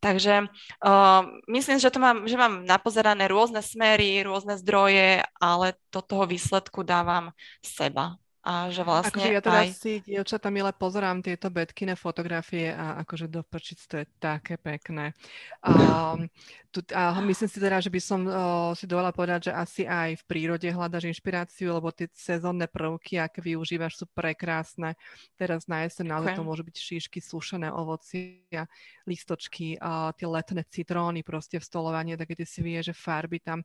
Takže 0.03 0.51
uh, 0.83 1.23
myslím, 1.47 1.79
že, 1.79 1.87
to 1.87 2.03
mám, 2.03 2.27
že 2.27 2.35
mám 2.35 2.67
napozerané 2.67 3.31
rôzne 3.31 3.63
smery, 3.63 4.19
rôzne 4.27 4.59
zdroje, 4.59 5.23
ale 5.39 5.79
do 5.95 6.03
toho 6.03 6.27
výsledku 6.27 6.83
dávam 6.83 7.31
seba 7.63 8.19
a 8.41 8.73
že 8.73 8.81
vlastne 8.81 9.21
akože 9.21 9.37
ja 9.37 9.41
teda 9.45 9.61
aj... 9.61 9.69
si, 9.77 10.01
dievčatá 10.01 10.49
milé, 10.49 10.73
pozerám 10.73 11.21
tieto 11.21 11.53
Betkine 11.53 11.93
fotografie 11.93 12.73
a 12.73 12.97
akože 13.05 13.29
do 13.29 13.45
prčic 13.45 13.77
to 13.85 14.01
je 14.01 14.05
také 14.17 14.57
pekné. 14.57 15.13
Um, 15.61 16.25
tu, 16.73 16.81
a 16.89 17.13
myslím 17.21 17.45
si 17.45 17.61
teda, 17.61 17.77
že 17.77 17.93
by 17.93 18.01
som 18.01 18.19
uh, 18.25 18.73
si 18.73 18.89
dovolila 18.89 19.13
povedať, 19.13 19.51
že 19.51 19.53
asi 19.53 19.81
aj 19.85 20.17
v 20.17 20.23
prírode 20.25 20.65
hľadaš 20.65 21.13
inšpiráciu, 21.13 21.69
lebo 21.69 21.93
tie 21.93 22.09
sezónne 22.17 22.65
prvky, 22.65 23.21
aké 23.21 23.45
využívaš, 23.45 24.01
sú 24.01 24.05
prekrásne. 24.09 24.97
Teraz 25.37 25.69
na 25.69 25.85
jeseň 25.85 26.09
okay. 26.09 26.33
to 26.33 26.41
môžu 26.41 26.65
byť 26.65 26.75
šíšky, 26.81 27.21
sušené 27.21 27.69
ovocia, 27.69 28.65
listočky, 29.05 29.77
uh, 29.77 30.09
tie 30.17 30.25
letné 30.25 30.65
citróny 30.65 31.21
proste 31.21 31.61
v 31.61 31.67
stolovaní, 31.67 32.17
také 32.17 32.33
tie 32.33 32.47
si 32.49 32.65
vie, 32.65 32.81
že 32.81 32.97
farby 32.97 33.37
tam, 33.37 33.61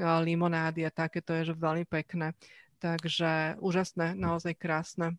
uh, 0.00 0.24
limonády 0.24 0.88
a 0.88 0.90
také, 0.94 1.20
to 1.20 1.36
je 1.36 1.52
že 1.52 1.54
veľmi 1.58 1.84
pekné. 1.84 2.32
Takže 2.84 3.56
úžasné, 3.64 4.12
naozaj 4.12 4.60
krásne. 4.60 5.16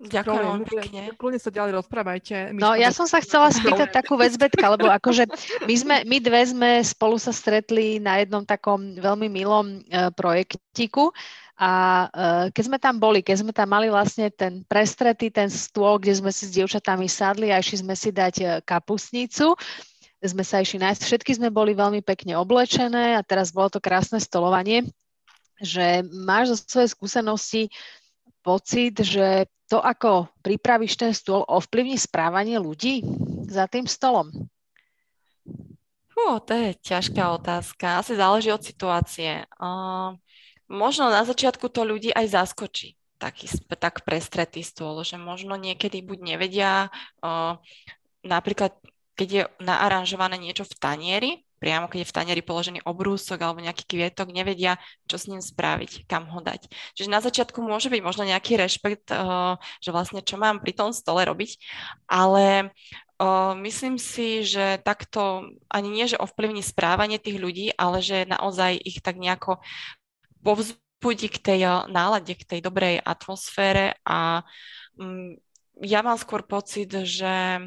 Ďakujem 0.00 0.64
pekne. 0.64 1.02
Kľudne 1.18 1.40
sa 1.42 1.50
ďalej 1.50 1.82
rozprávajte. 1.82 2.56
no 2.56 2.72
ja 2.72 2.88
som 2.94 3.04
sa 3.04 3.18
chcela 3.18 3.50
spýtať 3.58 3.90
takú 3.90 4.14
vec, 4.14 4.32
Betka, 4.38 4.78
lebo 4.78 4.86
akože 4.86 5.26
my, 5.66 5.74
sme, 5.74 5.96
my 6.06 6.16
dve 6.22 6.40
sme 6.46 6.70
spolu 6.86 7.18
sa 7.18 7.34
stretli 7.34 7.98
na 7.98 8.22
jednom 8.22 8.46
takom 8.46 8.94
veľmi 8.96 9.26
milom 9.26 9.82
uh, 9.90 10.08
projektiku 10.14 11.10
a 11.58 11.72
uh, 12.08 12.46
keď 12.48 12.62
sme 12.64 12.78
tam 12.78 12.96
boli, 12.96 13.26
keď 13.26 13.44
sme 13.44 13.52
tam 13.52 13.68
mali 13.74 13.92
vlastne 13.92 14.32
ten 14.32 14.64
prestretý, 14.64 15.28
ten 15.28 15.52
stôl, 15.52 16.00
kde 16.00 16.16
sme 16.16 16.32
si 16.32 16.48
s 16.48 16.54
dievčatami 16.56 17.10
sadli 17.10 17.52
a 17.52 17.60
išli 17.60 17.84
sme 17.84 17.92
si 17.92 18.08
dať 18.14 18.34
uh, 18.40 18.48
kapusnicu, 18.64 19.52
sme 20.22 20.44
sa 20.46 20.64
išli 20.64 20.80
nájsť, 20.80 21.02
všetky 21.04 21.32
sme 21.36 21.52
boli 21.52 21.76
veľmi 21.76 22.00
pekne 22.00 22.40
oblečené 22.40 23.18
a 23.18 23.26
teraz 23.26 23.52
bolo 23.52 23.68
to 23.68 23.82
krásne 23.84 24.16
stolovanie 24.16 24.88
že 25.60 26.02
máš 26.08 26.56
zo 26.56 26.56
svojej 26.66 26.90
skúsenosti 26.90 27.62
pocit, 28.40 28.96
že 29.00 29.46
to, 29.70 29.78
ako 29.78 30.26
pripravíš 30.42 30.98
ten 30.98 31.12
stôl, 31.14 31.46
ovplyvní 31.46 31.94
správanie 31.94 32.58
ľudí 32.58 33.06
za 33.46 33.70
tým 33.70 33.86
stolom? 33.86 34.32
Fú, 36.10 36.26
to 36.42 36.52
je 36.52 36.68
ťažká 36.82 37.30
otázka. 37.38 38.02
Asi 38.02 38.18
záleží 38.18 38.50
od 38.50 38.64
situácie. 38.64 39.46
Uh, 39.62 40.18
možno 40.66 41.06
na 41.06 41.22
začiatku 41.22 41.70
to 41.70 41.86
ľudí 41.86 42.10
aj 42.10 42.26
zaskočí 42.34 42.98
taký, 43.20 43.52
tak 43.76 44.00
prestretý 44.02 44.64
stôl, 44.64 45.04
že 45.04 45.20
možno 45.20 45.60
niekedy 45.60 46.00
buď 46.00 46.18
nevedia, 46.24 46.88
uh, 47.20 47.60
napríklad 48.24 48.72
keď 49.12 49.28
je 49.28 49.42
naaranžované 49.60 50.40
niečo 50.40 50.64
v 50.64 50.74
tanieri, 50.80 51.32
priamo 51.60 51.86
keď 51.92 52.02
je 52.02 52.08
v 52.08 52.16
tanieri 52.16 52.42
položený 52.42 52.80
obrúsok 52.88 53.36
alebo 53.36 53.60
nejaký 53.60 53.84
kvietok, 53.84 54.32
nevedia, 54.32 54.80
čo 55.04 55.20
s 55.20 55.28
ním 55.28 55.44
spraviť, 55.44 56.08
kam 56.08 56.24
ho 56.32 56.40
dať. 56.40 56.72
Čiže 56.96 57.12
na 57.12 57.20
začiatku 57.20 57.60
môže 57.60 57.92
byť 57.92 58.00
možno 58.00 58.24
nejaký 58.24 58.56
rešpekt, 58.56 59.12
uh, 59.12 59.60
že 59.84 59.92
vlastne 59.92 60.24
čo 60.24 60.40
mám 60.40 60.64
pri 60.64 60.72
tom 60.72 60.96
stole 60.96 61.20
robiť, 61.28 61.60
ale 62.08 62.72
uh, 63.20 63.52
myslím 63.60 64.00
si, 64.00 64.40
že 64.42 64.80
takto 64.80 65.44
ani 65.68 65.88
nie, 65.92 66.08
že 66.08 66.16
ovplyvní 66.16 66.64
správanie 66.64 67.20
tých 67.20 67.36
ľudí, 67.36 67.76
ale 67.76 68.00
že 68.00 68.24
naozaj 68.24 68.80
ich 68.80 69.04
tak 69.04 69.20
nejako 69.20 69.60
povzbudí 70.40 71.28
k 71.28 71.38
tej 71.38 71.60
uh, 71.68 71.84
nálade, 71.92 72.32
k 72.32 72.48
tej 72.56 72.60
dobrej 72.64 73.04
atmosfére 73.04 74.00
a 74.08 74.40
um, 74.96 75.36
ja 75.80 76.04
mám 76.04 76.20
skôr 76.20 76.44
pocit, 76.44 76.92
že 76.92 77.64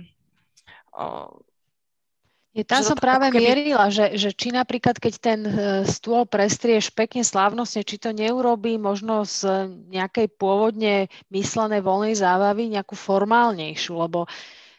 je, 2.53 2.61
tam 2.61 2.85
som 2.85 2.93
práve 2.93 3.33
keby... 3.33 3.41
mierila, 3.41 3.89
že, 3.89 4.13
že 4.13 4.29
či 4.29 4.53
napríklad, 4.53 5.01
keď 5.01 5.13
ten 5.17 5.39
e, 5.41 5.53
stôl 5.89 6.29
prestrieš 6.29 6.93
pekne 6.93 7.25
slávnostne, 7.25 7.81
či 7.81 7.97
to 7.97 8.13
neurobí 8.13 8.77
možno 8.77 9.25
z 9.25 9.65
nejakej 9.89 10.29
pôvodne 10.37 11.09
myslenej 11.33 11.81
voľnej 11.81 12.13
zábavy 12.13 12.69
nejakú 12.69 12.93
formálnejšiu, 12.93 13.97
lebo 13.97 14.29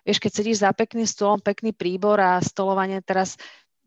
vieš, 0.07 0.23
keď 0.23 0.31
sedíš 0.31 0.63
za 0.63 0.71
pekným 0.71 1.03
stôlom, 1.03 1.43
pekný 1.43 1.75
príbor 1.75 2.23
a 2.23 2.39
stolovanie 2.39 3.03
teraz, 3.03 3.35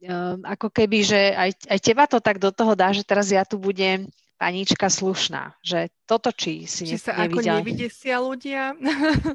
um, 0.04 0.43
ako 0.43 0.67
keby, 0.67 1.08
že 1.08 1.21
aj, 1.32 1.71
aj 1.71 1.80
teba 1.80 2.04
to 2.12 2.19
tak 2.19 2.43
do 2.43 2.52
toho 2.52 2.76
dá, 2.76 2.91
že 2.91 3.08
teraz 3.08 3.32
ja 3.32 3.47
tu 3.47 3.56
budem 3.56 4.12
panička 4.36 4.91
slušná, 4.91 5.56
že 5.63 5.88
toto 6.04 6.36
či 6.36 6.67
si 6.67 6.84
či 6.84 7.00
sa 7.00 7.15
nevidel. 7.15 7.56
ako 7.56 7.63
nevidesia 7.63 8.19
ľudia, 8.19 8.76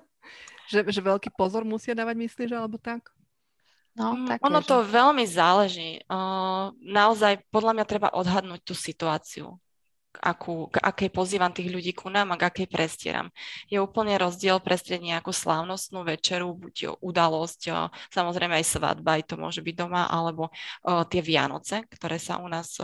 že, 0.76 0.84
že 0.92 1.00
veľký 1.00 1.32
pozor 1.32 1.64
musia 1.64 1.96
dávať, 1.96 2.20
myslíš, 2.20 2.52
alebo 2.52 2.76
tak? 2.76 3.08
No, 3.92 4.16
mm, 4.16 4.28
tak 4.28 4.38
ono 4.40 4.64
to 4.64 4.80
veľmi 4.88 5.24
záleží. 5.28 6.00
Uh, 6.08 6.72
naozaj 6.80 7.44
podľa 7.52 7.76
mňa 7.76 7.84
treba 7.84 8.08
odhadnúť 8.08 8.64
tú 8.64 8.72
situáciu, 8.72 9.60
akú, 10.16 10.72
k 10.72 10.80
akej 10.80 11.10
pozývam 11.12 11.52
tých 11.52 11.68
ľudí 11.68 11.92
ku 11.92 12.08
nám 12.08 12.32
a 12.32 12.40
k 12.40 12.48
akej 12.48 12.68
prestieram. 12.72 13.28
Je 13.68 13.76
úplne 13.76 14.16
rozdiel 14.16 14.56
prestrieť 14.64 15.04
nejakú 15.04 15.28
slávnostnú 15.28 16.08
večeru, 16.08 16.56
buď 16.56 16.96
udalosť, 17.04 17.60
uh, 17.68 17.92
samozrejme 18.08 18.64
aj 18.64 18.66
svadba, 18.72 19.20
aj 19.20 19.28
to 19.28 19.36
môže 19.36 19.60
byť 19.60 19.74
doma, 19.76 20.08
alebo 20.08 20.48
uh, 20.48 21.04
tie 21.04 21.20
Vianoce, 21.20 21.84
ktoré 21.92 22.16
sa 22.16 22.40
u 22.40 22.48
nás 22.48 22.80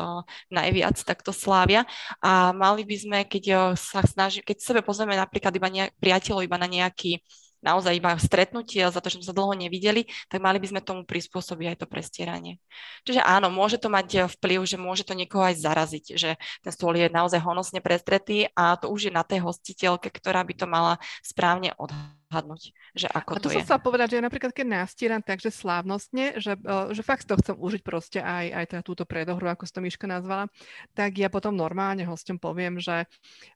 najviac 0.52 1.00
takto 1.08 1.32
slávia. 1.32 1.88
A 2.20 2.52
mali 2.52 2.84
by 2.84 2.96
sme, 3.00 3.18
keď 3.24 3.72
sa 3.80 4.04
snaží, 4.04 4.44
keď 4.44 4.60
sebe 4.60 4.80
pozrieme 4.84 5.16
napríklad 5.16 5.56
iba 5.56 5.72
nejak, 5.72 5.96
priateľov 5.96 6.44
iba 6.44 6.60
na 6.60 6.68
nejaký 6.68 7.24
naozaj 7.64 7.94
iba 7.96 8.14
stretnutie 8.18 8.82
za 8.86 9.00
to, 9.02 9.10
že 9.10 9.22
sme 9.22 9.28
sa 9.28 9.36
dlho 9.36 9.54
nevideli, 9.54 10.06
tak 10.30 10.42
mali 10.42 10.58
by 10.62 10.66
sme 10.70 10.80
tomu 10.84 11.02
prispôsobiť 11.02 11.66
aj 11.74 11.78
to 11.82 11.86
prestieranie. 11.86 12.62
Čiže 13.02 13.22
áno, 13.24 13.50
môže 13.50 13.78
to 13.80 13.90
mať 13.90 14.08
eh, 14.14 14.20
vplyv, 14.26 14.60
že 14.66 14.76
môže 14.80 15.02
to 15.06 15.14
niekoho 15.16 15.46
aj 15.46 15.58
zaraziť, 15.58 16.04
že 16.14 16.30
ten 16.62 16.72
stôl 16.72 16.94
je 16.94 17.10
naozaj 17.10 17.40
honosne 17.42 17.82
prestretý 17.82 18.50
a 18.54 18.78
to 18.78 18.90
už 18.90 19.10
je 19.10 19.12
na 19.14 19.22
tej 19.22 19.42
hostiteľke, 19.42 20.10
ktorá 20.10 20.42
by 20.42 20.54
to 20.54 20.66
mala 20.66 20.94
správne 21.22 21.74
odhľadať 21.78 22.17
odhadnúť, 22.28 22.76
že 22.92 23.08
ako 23.08 23.30
a 23.32 23.36
to, 23.40 23.48
to 23.48 23.50
je. 23.50 23.56
som 23.64 23.64
sa 23.64 23.76
povedať, 23.80 24.16
že 24.16 24.24
napríklad 24.24 24.52
keď 24.52 24.66
nastieram 24.68 25.24
takže 25.24 25.48
slávnostne, 25.48 26.36
že, 26.36 26.60
že 26.92 27.02
fakt 27.02 27.24
to 27.24 27.40
chcem 27.40 27.56
užiť 27.56 27.80
proste 27.80 28.20
aj, 28.20 28.46
aj 28.52 28.64
teda 28.68 28.82
túto 28.84 29.04
predohru, 29.08 29.48
ako 29.48 29.64
si 29.64 29.72
to 29.72 29.80
Miška 29.80 30.04
nazvala, 30.04 30.52
tak 30.92 31.16
ja 31.16 31.32
potom 31.32 31.56
normálne 31.56 32.04
hostom 32.04 32.36
poviem, 32.36 32.76
že 32.76 33.08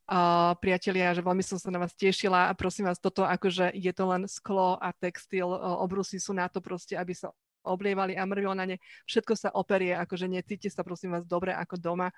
uh, 0.08 0.56
priatelia, 0.56 1.12
že 1.12 1.20
veľmi 1.20 1.44
som 1.44 1.60
sa 1.60 1.68
na 1.68 1.84
vás 1.84 1.92
tešila 1.92 2.48
a 2.48 2.56
prosím 2.56 2.88
vás, 2.88 2.96
toto 2.96 3.28
akože 3.28 3.76
je 3.76 3.92
to 3.92 4.04
len 4.08 4.24
sklo 4.24 4.80
a 4.80 4.88
textil, 4.96 5.52
uh, 5.52 5.84
obrusy 5.84 6.16
sú 6.16 6.32
na 6.32 6.48
to 6.48 6.64
proste, 6.64 6.96
aby 6.96 7.12
sa 7.12 7.28
oblievali 7.62 8.18
a 8.18 8.26
mrvilo 8.26 8.58
na 8.58 8.66
ne, 8.66 8.76
všetko 9.06 9.32
sa 9.38 9.48
operie, 9.54 9.94
akože 9.94 10.26
necíte 10.26 10.66
sa 10.66 10.82
prosím 10.82 11.14
vás 11.14 11.22
dobre 11.22 11.54
ako 11.54 11.78
doma, 11.78 12.10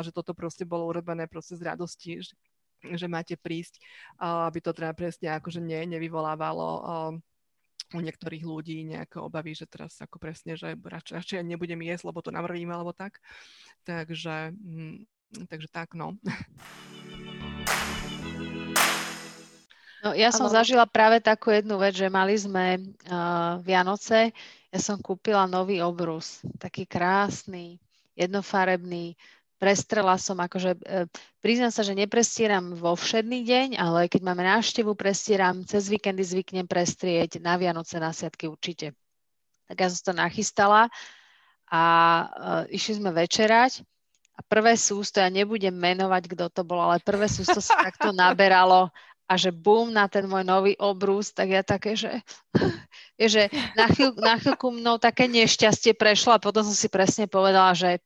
že 0.00 0.08
toto 0.08 0.32
proste 0.32 0.64
bolo 0.64 0.88
urobené 0.88 1.28
proste 1.28 1.52
z 1.60 1.68
radosti, 1.68 2.24
že 2.82 3.06
máte 3.06 3.36
prísť, 3.36 3.80
aby 4.20 4.58
to 4.64 4.72
teda 4.72 4.96
presne 4.96 5.36
akože 5.36 5.60
ne, 5.60 5.84
nevyvolávalo 5.84 6.68
u 7.90 7.98
niektorých 7.98 8.44
ľudí 8.46 8.86
nejaké 8.86 9.18
obavy, 9.18 9.54
že 9.54 9.66
teraz 9.66 9.98
ako 9.98 10.22
presne, 10.22 10.54
že 10.54 10.78
radšej, 10.78 11.14
radšej 11.18 11.38
nebudem 11.42 11.82
jesť, 11.82 12.06
lebo 12.06 12.22
to 12.22 12.30
namrvím 12.30 12.70
alebo 12.70 12.94
tak. 12.94 13.18
Takže, 13.82 14.54
hm, 14.54 15.04
takže 15.50 15.68
tak, 15.74 15.98
no. 15.98 16.14
No, 20.00 20.16
ja 20.16 20.32
som 20.32 20.48
ano. 20.48 20.56
zažila 20.56 20.88
práve 20.88 21.20
takú 21.20 21.52
jednu 21.52 21.76
vec, 21.76 21.92
že 21.92 22.08
mali 22.08 22.32
sme 22.32 22.80
uh, 22.80 23.60
Vianoce, 23.60 24.32
ja 24.72 24.80
som 24.80 24.96
kúpila 24.96 25.44
nový 25.44 25.84
obrus, 25.84 26.40
taký 26.56 26.88
krásny, 26.88 27.76
jednofarebný, 28.16 29.12
prestrela 29.60 30.16
som, 30.16 30.40
akože 30.40 30.80
e, 30.80 31.04
priznám 31.44 31.68
sa, 31.68 31.84
že 31.84 31.92
neprestieram 31.92 32.72
vo 32.72 32.96
všedný 32.96 33.44
deň, 33.44 33.68
ale 33.76 34.08
keď 34.08 34.24
máme 34.24 34.40
návštevu, 34.40 34.96
prestieram, 34.96 35.60
cez 35.68 35.92
víkendy 35.92 36.24
zvyknem 36.24 36.64
prestrieť, 36.64 37.44
na 37.44 37.60
Vianoce, 37.60 38.00
na 38.00 38.16
Sviatky 38.16 38.48
určite. 38.48 38.96
Tak 39.68 39.76
ja 39.76 39.88
som 39.92 40.00
to 40.10 40.12
nachystala 40.16 40.88
a 41.68 41.82
uh, 42.26 42.64
išli 42.72 42.98
sme 42.98 43.14
večerať 43.14 43.84
a 44.34 44.40
prvé 44.42 44.74
sústo, 44.74 45.20
ja 45.20 45.28
nebudem 45.28 45.76
menovať, 45.76 46.22
kto 46.32 46.44
to 46.50 46.62
bol, 46.64 46.80
ale 46.80 46.98
prvé 47.04 47.28
sústo 47.28 47.60
sa 47.60 47.76
takto 47.92 48.10
naberalo 48.16 48.88
a 49.30 49.32
že 49.38 49.54
bum 49.54 49.94
na 49.94 50.10
ten 50.10 50.26
môj 50.26 50.42
nový 50.42 50.74
obrús, 50.80 51.30
tak 51.30 51.54
ja 51.54 51.62
také, 51.62 51.94
že, 51.94 52.24
je, 53.14 53.28
že 53.38 53.42
na, 53.78 53.86
chvíľ, 53.86 54.18
na 54.18 54.34
chvíľku 54.40 54.74
mnou 54.74 54.98
také 54.98 55.30
nešťastie 55.30 55.94
prešlo 55.94 56.34
a 56.34 56.42
potom 56.42 56.66
som 56.66 56.74
si 56.74 56.90
presne 56.90 57.30
povedala, 57.30 57.70
že 57.76 58.02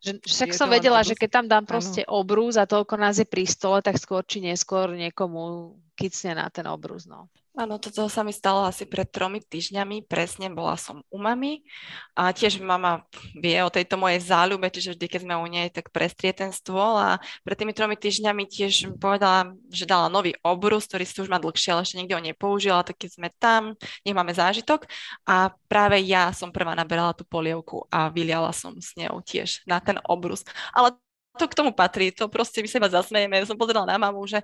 že, 0.00 0.20
však 0.22 0.52
som 0.52 0.68
vedela, 0.68 1.00
že 1.02 1.16
keď 1.16 1.30
tam 1.30 1.46
dám 1.48 1.64
proste 1.64 2.04
ano. 2.04 2.20
obrús 2.22 2.60
a 2.60 2.68
toľko 2.68 2.94
nás 3.00 3.16
je 3.16 3.26
pri 3.26 3.48
stole, 3.48 3.80
tak 3.80 3.96
skôr 3.96 4.22
či 4.22 4.44
neskôr 4.44 4.92
niekomu 4.92 5.74
kicne 5.96 6.36
na 6.36 6.46
ten 6.52 6.68
obrús. 6.68 7.08
No. 7.08 7.32
Áno, 7.56 7.80
toto 7.80 8.04
sa 8.12 8.20
mi 8.20 8.36
stalo 8.36 8.68
asi 8.68 8.84
pred 8.84 9.08
tromi 9.08 9.40
týždňami, 9.40 10.04
presne 10.04 10.52
bola 10.52 10.76
som 10.76 11.00
u 11.08 11.16
mami 11.16 11.64
a 12.12 12.28
tiež 12.28 12.60
mama 12.60 13.08
vie 13.32 13.56
o 13.64 13.72
tejto 13.72 13.96
mojej 13.96 14.20
záľube, 14.28 14.68
čiže 14.68 14.92
vždy, 14.92 15.06
keď 15.08 15.20
sme 15.24 15.34
u 15.40 15.46
nej, 15.48 15.72
tak 15.72 15.88
prestrie 15.88 16.36
ten 16.36 16.52
stôl 16.52 17.00
a 17.00 17.16
pred 17.48 17.56
tými 17.56 17.72
tromi 17.72 17.96
týždňami 17.96 18.44
tiež 18.44 18.92
povedala, 19.00 19.56
že 19.72 19.88
dala 19.88 20.12
nový 20.12 20.36
obrus, 20.44 20.84
ktorý 20.84 21.08
si 21.08 21.16
už 21.16 21.32
má 21.32 21.40
dlhšie, 21.40 21.72
ale 21.72 21.88
ešte 21.88 21.96
nikde 21.96 22.12
ho 22.12 22.20
nepoužila, 22.20 22.84
tak 22.84 23.00
keď 23.00 23.10
sme 23.16 23.28
tam, 23.40 23.72
nech 24.04 24.12
máme 24.12 24.36
zážitok 24.36 24.84
a 25.24 25.48
práve 25.64 26.04
ja 26.04 26.36
som 26.36 26.52
prvá 26.52 26.76
naberala 26.76 27.16
tú 27.16 27.24
polievku 27.24 27.88
a 27.88 28.12
vyliala 28.12 28.52
som 28.52 28.76
s 28.76 28.92
ňou 29.00 29.24
tiež 29.24 29.64
na 29.64 29.80
ten 29.80 29.96
obrus. 30.04 30.44
Ale 30.76 30.92
to 31.36 31.44
k 31.46 31.56
tomu 31.56 31.70
patrí, 31.70 32.10
to 32.10 32.26
proste 32.26 32.64
my 32.64 32.68
sa 32.68 32.80
iba 32.80 32.90
zasmejeme. 32.90 33.36
Ja 33.36 33.46
som 33.46 33.60
pozerala 33.60 33.86
na 33.86 34.00
mamu, 34.00 34.24
že 34.24 34.40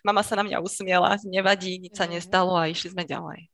mama 0.00 0.24
sa 0.24 0.34
na 0.34 0.44
mňa 0.44 0.58
usmiela, 0.64 1.20
nevadí, 1.28 1.76
nič 1.76 1.94
sa 1.94 2.08
mhm. 2.08 2.12
nestalo 2.16 2.56
a 2.56 2.66
išli 2.66 2.96
sme 2.96 3.04
ďalej. 3.04 3.46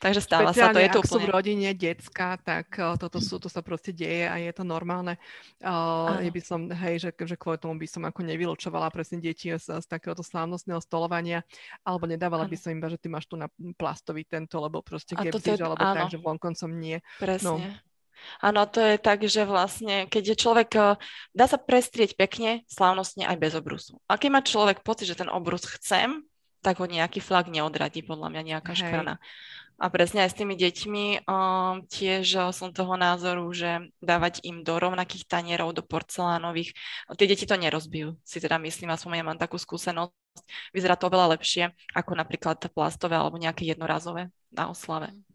Takže 0.00 0.24
stáva 0.24 0.56
sa 0.56 0.72
to, 0.72 0.80
je 0.80 0.88
to 0.88 1.04
ak 1.04 1.04
úplne... 1.04 1.12
sú 1.12 1.18
v 1.20 1.28
rodine 1.28 1.70
decka, 1.76 2.40
tak 2.40 2.72
uh, 2.80 2.96
toto 2.96 3.20
sú, 3.20 3.36
to 3.36 3.52
sa 3.52 3.60
proste 3.60 3.92
deje 3.92 4.24
a 4.24 4.40
je 4.40 4.48
to 4.56 4.64
normálne. 4.64 5.20
Uh, 5.60 6.24
by 6.24 6.40
som, 6.40 6.72
hej, 6.72 7.04
že, 7.04 7.12
že 7.12 7.36
kvôli 7.36 7.60
tomu 7.60 7.76
by 7.76 7.84
som 7.84 8.08
ako 8.08 8.24
nevylučovala 8.24 8.88
presne 8.88 9.20
deti 9.20 9.52
z, 9.52 9.60
z 9.60 9.84
takéhoto 9.84 10.24
slávnostného 10.24 10.80
stolovania, 10.80 11.44
alebo 11.84 12.08
nedávala 12.08 12.48
ano. 12.48 12.52
by 12.52 12.56
som 12.56 12.72
iba, 12.72 12.88
že 12.88 12.96
ty 12.96 13.12
máš 13.12 13.28
tu 13.28 13.36
na 13.36 13.52
plastový 13.76 14.24
tento, 14.24 14.56
lebo 14.56 14.80
proste 14.80 15.12
gebzíš, 15.12 15.60
alebo 15.60 15.84
áno. 15.84 16.08
tak, 16.08 16.16
že 16.16 16.16
vonkoncom 16.16 16.72
nie. 16.80 16.96
No. 16.96 17.20
Presne. 17.20 17.44
No. 17.44 17.89
Áno, 18.40 18.64
to 18.64 18.80
je 18.80 18.96
tak, 18.96 19.24
že 19.26 19.44
vlastne, 19.44 20.08
keď 20.08 20.34
je 20.34 20.36
človek, 20.36 20.70
eh, 20.76 20.96
dá 21.36 21.44
sa 21.46 21.60
prestrieť 21.60 22.16
pekne, 22.16 22.64
slávnostne 22.70 23.28
aj 23.28 23.36
bez 23.36 23.52
obrusu. 23.52 24.00
A 24.08 24.16
keď 24.16 24.30
má 24.32 24.40
človek 24.40 24.80
pocit, 24.80 25.10
že 25.10 25.18
ten 25.18 25.28
obrus 25.28 25.66
chcem, 25.66 26.24
tak 26.60 26.76
ho 26.80 26.86
nejaký 26.86 27.24
flag 27.24 27.48
neodradí, 27.48 28.04
podľa 28.04 28.28
mňa 28.32 28.42
nejaká 28.56 28.72
Hej. 28.76 28.80
škrana. 28.84 29.14
A 29.80 29.88
presne 29.88 30.28
aj 30.28 30.36
s 30.36 30.38
tými 30.44 30.60
deťmi 30.60 31.24
um, 31.24 31.80
tiež 31.88 32.24
eh, 32.36 32.52
som 32.52 32.68
toho 32.72 33.00
názoru, 33.00 33.48
že 33.52 33.88
dávať 34.04 34.44
im 34.44 34.60
do 34.60 34.76
rovnakých 34.76 35.24
tanierov, 35.24 35.72
do 35.72 35.80
porcelánových, 35.80 36.76
tie 37.16 37.26
deti 37.28 37.48
to 37.48 37.56
nerozbijú, 37.56 38.16
si 38.24 38.38
teda 38.40 38.60
myslím, 38.60 38.92
aspoň 38.92 39.20
ja 39.20 39.24
mám 39.24 39.40
takú 39.40 39.56
skúsenosť. 39.56 40.12
Vyzerá 40.70 40.94
to 40.94 41.08
oveľa 41.10 41.36
lepšie 41.36 41.72
ako 41.96 42.12
napríklad 42.14 42.60
plastové 42.70 43.18
alebo 43.18 43.40
nejaké 43.40 43.66
jednorazové 43.66 44.28
na 44.52 44.68
oslave. 44.68 45.10
Mm. 45.10 45.29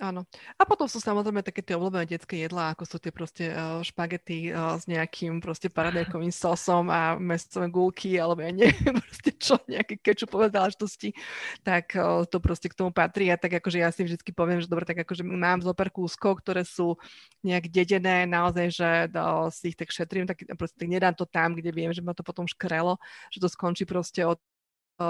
Áno. 0.00 0.24
A 0.56 0.64
potom 0.64 0.88
sú 0.88 0.96
samozrejme 0.96 1.44
také 1.44 1.60
tie 1.60 1.76
obľúbené 1.76 2.08
detské 2.08 2.48
jedlá, 2.48 2.72
ako 2.72 2.88
sú 2.88 2.96
tie 2.96 3.12
proste 3.12 3.52
uh, 3.52 3.84
špagety 3.84 4.48
uh, 4.48 4.80
s 4.80 4.88
nejakým 4.88 5.44
proste 5.44 5.68
paradajkovým 5.68 6.32
sosom 6.32 6.88
a 6.88 7.20
mesové 7.20 7.68
gulky, 7.68 8.16
alebo 8.16 8.40
ja 8.40 8.48
neviem, 8.48 8.96
proste 9.04 9.36
čo, 9.36 9.60
nejaké 9.68 10.00
kečupové 10.00 10.48
záležitosti, 10.48 11.12
tak 11.60 11.92
uh, 12.00 12.24
to 12.24 12.40
proste 12.40 12.72
k 12.72 12.80
tomu 12.80 12.96
patrí. 12.96 13.28
A 13.28 13.36
tak 13.36 13.60
akože 13.60 13.84
ja 13.84 13.92
si 13.92 14.08
vždy 14.08 14.24
poviem, 14.32 14.64
že 14.64 14.72
dobre, 14.72 14.88
tak 14.88 15.04
akože 15.04 15.20
mám 15.20 15.60
zo 15.60 15.76
pár 15.76 15.92
kúskov, 15.92 16.40
ktoré 16.40 16.64
sú 16.64 16.96
nejak 17.44 17.68
dedené, 17.68 18.24
naozaj, 18.24 18.66
že 18.72 18.90
uh, 19.12 19.52
si 19.52 19.68
ich 19.68 19.76
tak 19.76 19.92
šetrím, 19.92 20.24
tak 20.24 20.48
proste 20.56 20.80
tak 20.80 20.88
nedám 20.88 21.12
to 21.12 21.28
tam, 21.28 21.52
kde 21.52 21.76
viem, 21.76 21.92
že 21.92 22.00
ma 22.00 22.16
to 22.16 22.24
potom 22.24 22.48
škrelo, 22.48 22.96
že 23.28 23.36
to 23.36 23.52
skončí 23.52 23.84
proste 23.84 24.24
od 24.24 24.40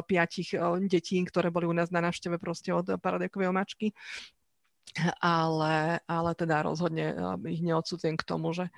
piatich 0.07 0.55
detí, 0.87 1.19
ktoré 1.27 1.51
boli 1.51 1.67
u 1.67 1.75
nás 1.75 1.91
na 1.91 1.99
návšteve 1.99 2.39
proste 2.39 2.71
od 2.71 2.95
paradajkovej 3.03 3.51
omačky 3.51 3.91
ale, 5.21 6.03
ale 6.05 6.31
teda 6.35 6.67
rozhodne 6.67 7.15
eh, 7.15 7.53
ich 7.53 7.63
neodsudzujem 7.63 8.17
k 8.19 8.27
tomu, 8.27 8.51
že, 8.53 8.69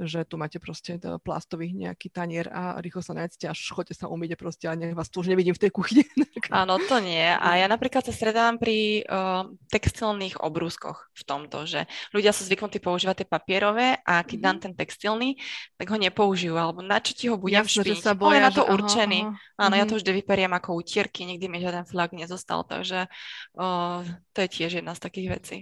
že 0.00 0.24
tu 0.24 0.40
máte 0.40 0.56
proste 0.62 0.96
plastový 1.20 1.74
nejaký 1.74 2.08
tanier 2.08 2.48
a 2.48 2.78
rýchlo 2.80 3.02
sa 3.02 3.12
nájdete 3.14 3.50
až 3.50 3.58
chodte 3.74 3.92
sa 3.92 4.06
umyť 4.06 4.38
proste 4.38 4.66
a 4.70 4.78
nech 4.78 4.94
vás 4.94 5.10
tu 5.10 5.20
už 5.20 5.28
nevidím 5.28 5.52
v 5.52 5.62
tej 5.66 5.70
kuchyni. 5.74 6.04
Áno, 6.54 6.78
to 6.78 7.02
nie. 7.02 7.24
A 7.24 7.58
ja 7.58 7.66
napríklad 7.66 8.06
sa 8.06 8.14
stredávam 8.14 8.56
pri 8.56 9.04
uh, 9.04 9.50
textilných 9.68 10.38
obrúskoch 10.40 11.10
v 11.12 11.22
tomto, 11.26 11.66
že 11.66 11.90
ľudia 12.14 12.30
sú 12.30 12.46
zvyknutí 12.46 12.78
používať 12.78 13.24
tie 13.24 13.28
papierové 13.28 13.98
a 14.06 14.22
keď 14.22 14.38
dám 14.38 14.58
ten 14.62 14.72
textilný, 14.72 15.36
tak 15.74 15.90
ho 15.90 15.98
nepoužijú, 15.98 16.54
alebo 16.54 16.80
na 16.80 17.02
čo 17.02 17.12
ti 17.12 17.26
ho 17.26 17.36
budem 17.36 17.66
Jasne, 17.66 17.82
špiť? 17.82 17.98
Sa 17.98 18.14
boja, 18.14 18.38
na 18.38 18.54
to 18.54 18.62
že, 18.64 18.70
určený. 18.70 19.20
Aha, 19.26 19.34
aha. 19.34 19.56
Áno, 19.58 19.74
mm-hmm. 19.74 19.80
ja 19.82 19.84
to 19.84 19.94
mhm. 19.94 20.00
vždy 20.00 20.10
vyperiem 20.22 20.52
ako 20.54 20.70
utierky, 20.78 21.26
nikdy 21.26 21.46
mi 21.50 21.58
žiaden 21.58 21.84
flag 21.84 22.14
nezostal, 22.14 22.62
takže 22.62 23.10
uh, 23.58 24.06
to 24.32 24.38
je 24.46 24.48
tiež 24.48 24.78
jedna 24.78 24.94
z 24.94 25.02
takých 25.02 25.28
vecí. 25.34 25.57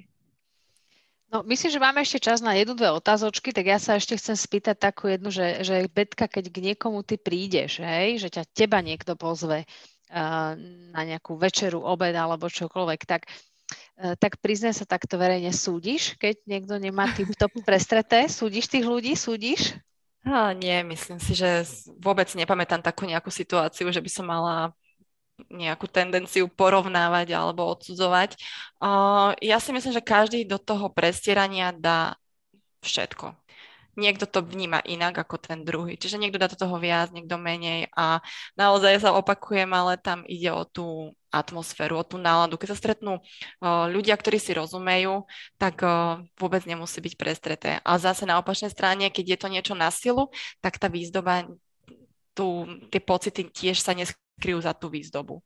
No, 1.37 1.45
myslím, 1.45 1.69
že 1.69 1.85
máme 1.85 2.01
ešte 2.01 2.33
čas 2.33 2.41
na 2.41 2.57
jednu, 2.57 2.73
dve 2.73 2.89
otázočky, 2.97 3.53
tak 3.53 3.69
ja 3.69 3.77
sa 3.77 4.01
ešte 4.01 4.17
chcem 4.17 4.33
spýtať 4.33 4.81
takú 4.81 5.13
jednu, 5.13 5.29
že, 5.29 5.61
že 5.61 5.85
Betka, 5.85 6.33
keď 6.33 6.49
k 6.49 6.73
niekomu 6.73 7.05
ty 7.05 7.21
prídeš, 7.21 7.85
hej, 7.85 8.17
že 8.25 8.33
ťa 8.33 8.49
teba 8.57 8.81
niekto 8.81 9.21
pozve 9.21 9.69
uh, 9.69 10.57
na 10.97 11.03
nejakú 11.05 11.37
večeru, 11.37 11.85
obed 11.85 12.17
alebo 12.17 12.49
čokoľvek, 12.49 13.01
tak, 13.05 13.29
uh, 13.29 14.17
tak 14.17 14.41
priznaj 14.41 14.81
sa 14.81 14.89
takto 14.89 15.21
verejne 15.21 15.53
súdiš, 15.53 16.17
keď 16.17 16.41
niekto 16.49 16.81
nemá 16.81 17.13
to 17.13 17.53
prestreté? 17.69 18.33
Súdiš 18.33 18.73
tých 18.73 18.89
ľudí? 18.89 19.13
Súdiš? 19.13 19.77
A 20.25 20.57
nie, 20.57 20.81
myslím 20.89 21.21
si, 21.21 21.37
že 21.37 21.69
vôbec 22.01 22.33
nepamätám 22.33 22.81
takú 22.81 23.05
nejakú 23.05 23.29
situáciu, 23.29 23.93
že 23.93 24.01
by 24.01 24.09
som 24.09 24.25
mala 24.25 24.73
nejakú 25.53 25.85
tendenciu 25.89 26.49
porovnávať 26.49 27.37
alebo 27.37 27.69
odsudzovať. 27.69 28.41
Ja 29.45 29.57
si 29.61 29.71
myslím, 29.73 29.93
že 29.93 30.05
každý 30.05 30.49
do 30.49 30.57
toho 30.57 30.89
prestierania 30.89 31.77
dá 31.77 32.17
všetko. 32.81 33.37
Niekto 33.97 34.29
to 34.29 34.45
vníma 34.45 34.85
inak 34.85 35.17
ako 35.17 35.41
ten 35.41 35.65
druhý. 35.65 35.97
Čiže 35.97 36.21
niekto 36.21 36.37
dá 36.37 36.53
do 36.53 36.61
toho 36.61 36.77
viac, 36.77 37.17
niekto 37.17 37.41
menej 37.41 37.89
a 37.97 38.21
naozaj 38.53 39.01
sa 39.01 39.17
opakujem, 39.17 39.73
ale 39.73 39.97
tam 39.97 40.21
ide 40.29 40.53
o 40.53 40.69
tú 40.69 41.17
atmosféru, 41.33 41.97
o 41.97 42.05
tú 42.05 42.21
náladu. 42.21 42.61
Keď 42.61 42.69
sa 42.73 42.81
stretnú 42.81 43.25
ľudia, 43.65 44.13
ktorí 44.21 44.37
si 44.37 44.53
rozumejú, 44.53 45.25
tak 45.57 45.81
vôbec 46.37 46.69
nemusí 46.69 47.01
byť 47.01 47.15
prestreté. 47.17 47.81
A 47.89 47.97
zase 47.97 48.29
na 48.29 48.37
opačnej 48.37 48.69
strane, 48.69 49.09
keď 49.09 49.25
je 49.33 49.39
to 49.41 49.49
niečo 49.49 49.73
na 49.73 49.89
silu, 49.89 50.29
tak 50.61 50.77
tá 50.77 50.93
výzdoba, 50.93 51.49
tu, 52.37 52.69
tie 52.93 53.01
pocity 53.01 53.49
tiež 53.49 53.81
sa 53.81 53.97
nes 53.97 54.13
kryjú 54.37 54.61
za 54.63 54.73
tú 54.77 54.93
výzdobu. 54.93 55.43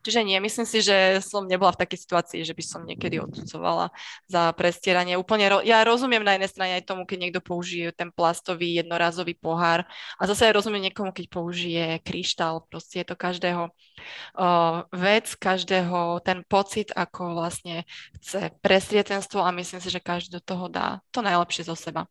Čiže 0.00 0.24
nie, 0.24 0.40
myslím 0.40 0.64
si, 0.64 0.80
že 0.80 1.20
som 1.20 1.44
nebola 1.44 1.76
v 1.76 1.84
takej 1.84 1.98
situácii, 2.08 2.40
že 2.40 2.56
by 2.56 2.64
som 2.64 2.88
niekedy 2.88 3.20
odsudzovala 3.20 3.92
za 4.24 4.48
prestieranie. 4.56 5.20
Úplne, 5.20 5.46
ro- 5.52 5.64
ja 5.64 5.84
rozumiem 5.84 6.24
na 6.24 6.40
jednej 6.40 6.48
strane 6.48 6.72
aj 6.80 6.88
tomu, 6.88 7.04
keď 7.04 7.18
niekto 7.20 7.40
použije 7.44 7.92
ten 7.92 8.08
plastový 8.08 8.80
jednorazový 8.80 9.36
pohár 9.36 9.84
a 10.16 10.22
zase 10.24 10.48
aj 10.48 10.56
rozumiem 10.56 10.88
niekomu, 10.88 11.12
keď 11.12 11.26
použije 11.28 11.84
kryštál. 12.00 12.64
Proste 12.72 13.04
je 13.04 13.12
to 13.12 13.16
každého 13.16 13.68
uh, 13.68 14.88
vec, 14.88 15.36
každého 15.36 16.24
ten 16.24 16.48
pocit, 16.48 16.88
ako 16.96 17.36
vlastne 17.36 17.84
chce 18.16 18.56
prestrieť 18.64 19.12
ten 19.12 19.20
stôl 19.20 19.44
a 19.44 19.52
myslím 19.52 19.84
si, 19.84 19.92
že 19.92 20.00
každý 20.00 20.40
do 20.40 20.40
toho 20.40 20.72
dá 20.72 21.04
to 21.12 21.20
najlepšie 21.20 21.68
zo 21.68 21.76
seba. 21.76 22.08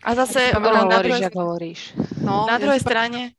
A 0.00 0.16
zase... 0.16 0.56
Na, 0.56 0.88
na, 0.88 1.04
druhej, 1.04 1.28
hovoríš. 1.36 1.92
No, 2.24 2.48
na 2.48 2.56
druhej 2.56 2.80
strane... 2.80 3.36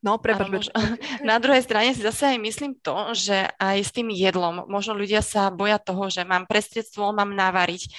No, 0.00 0.16
prepáč. 0.16 0.72
Na 1.28 1.36
druhej 1.36 1.60
strane 1.60 1.92
si 1.92 2.00
zase 2.00 2.32
aj 2.32 2.38
myslím 2.40 2.72
to, 2.80 3.12
že 3.12 3.52
aj 3.60 3.78
s 3.84 3.92
tým 3.92 4.08
jedlom, 4.08 4.64
možno 4.64 4.96
ľudia 4.96 5.20
sa 5.20 5.52
boja 5.52 5.76
toho, 5.76 6.08
že 6.08 6.24
mám 6.24 6.48
prestredstvo, 6.48 7.12
mám 7.12 7.36
navariť, 7.36 7.92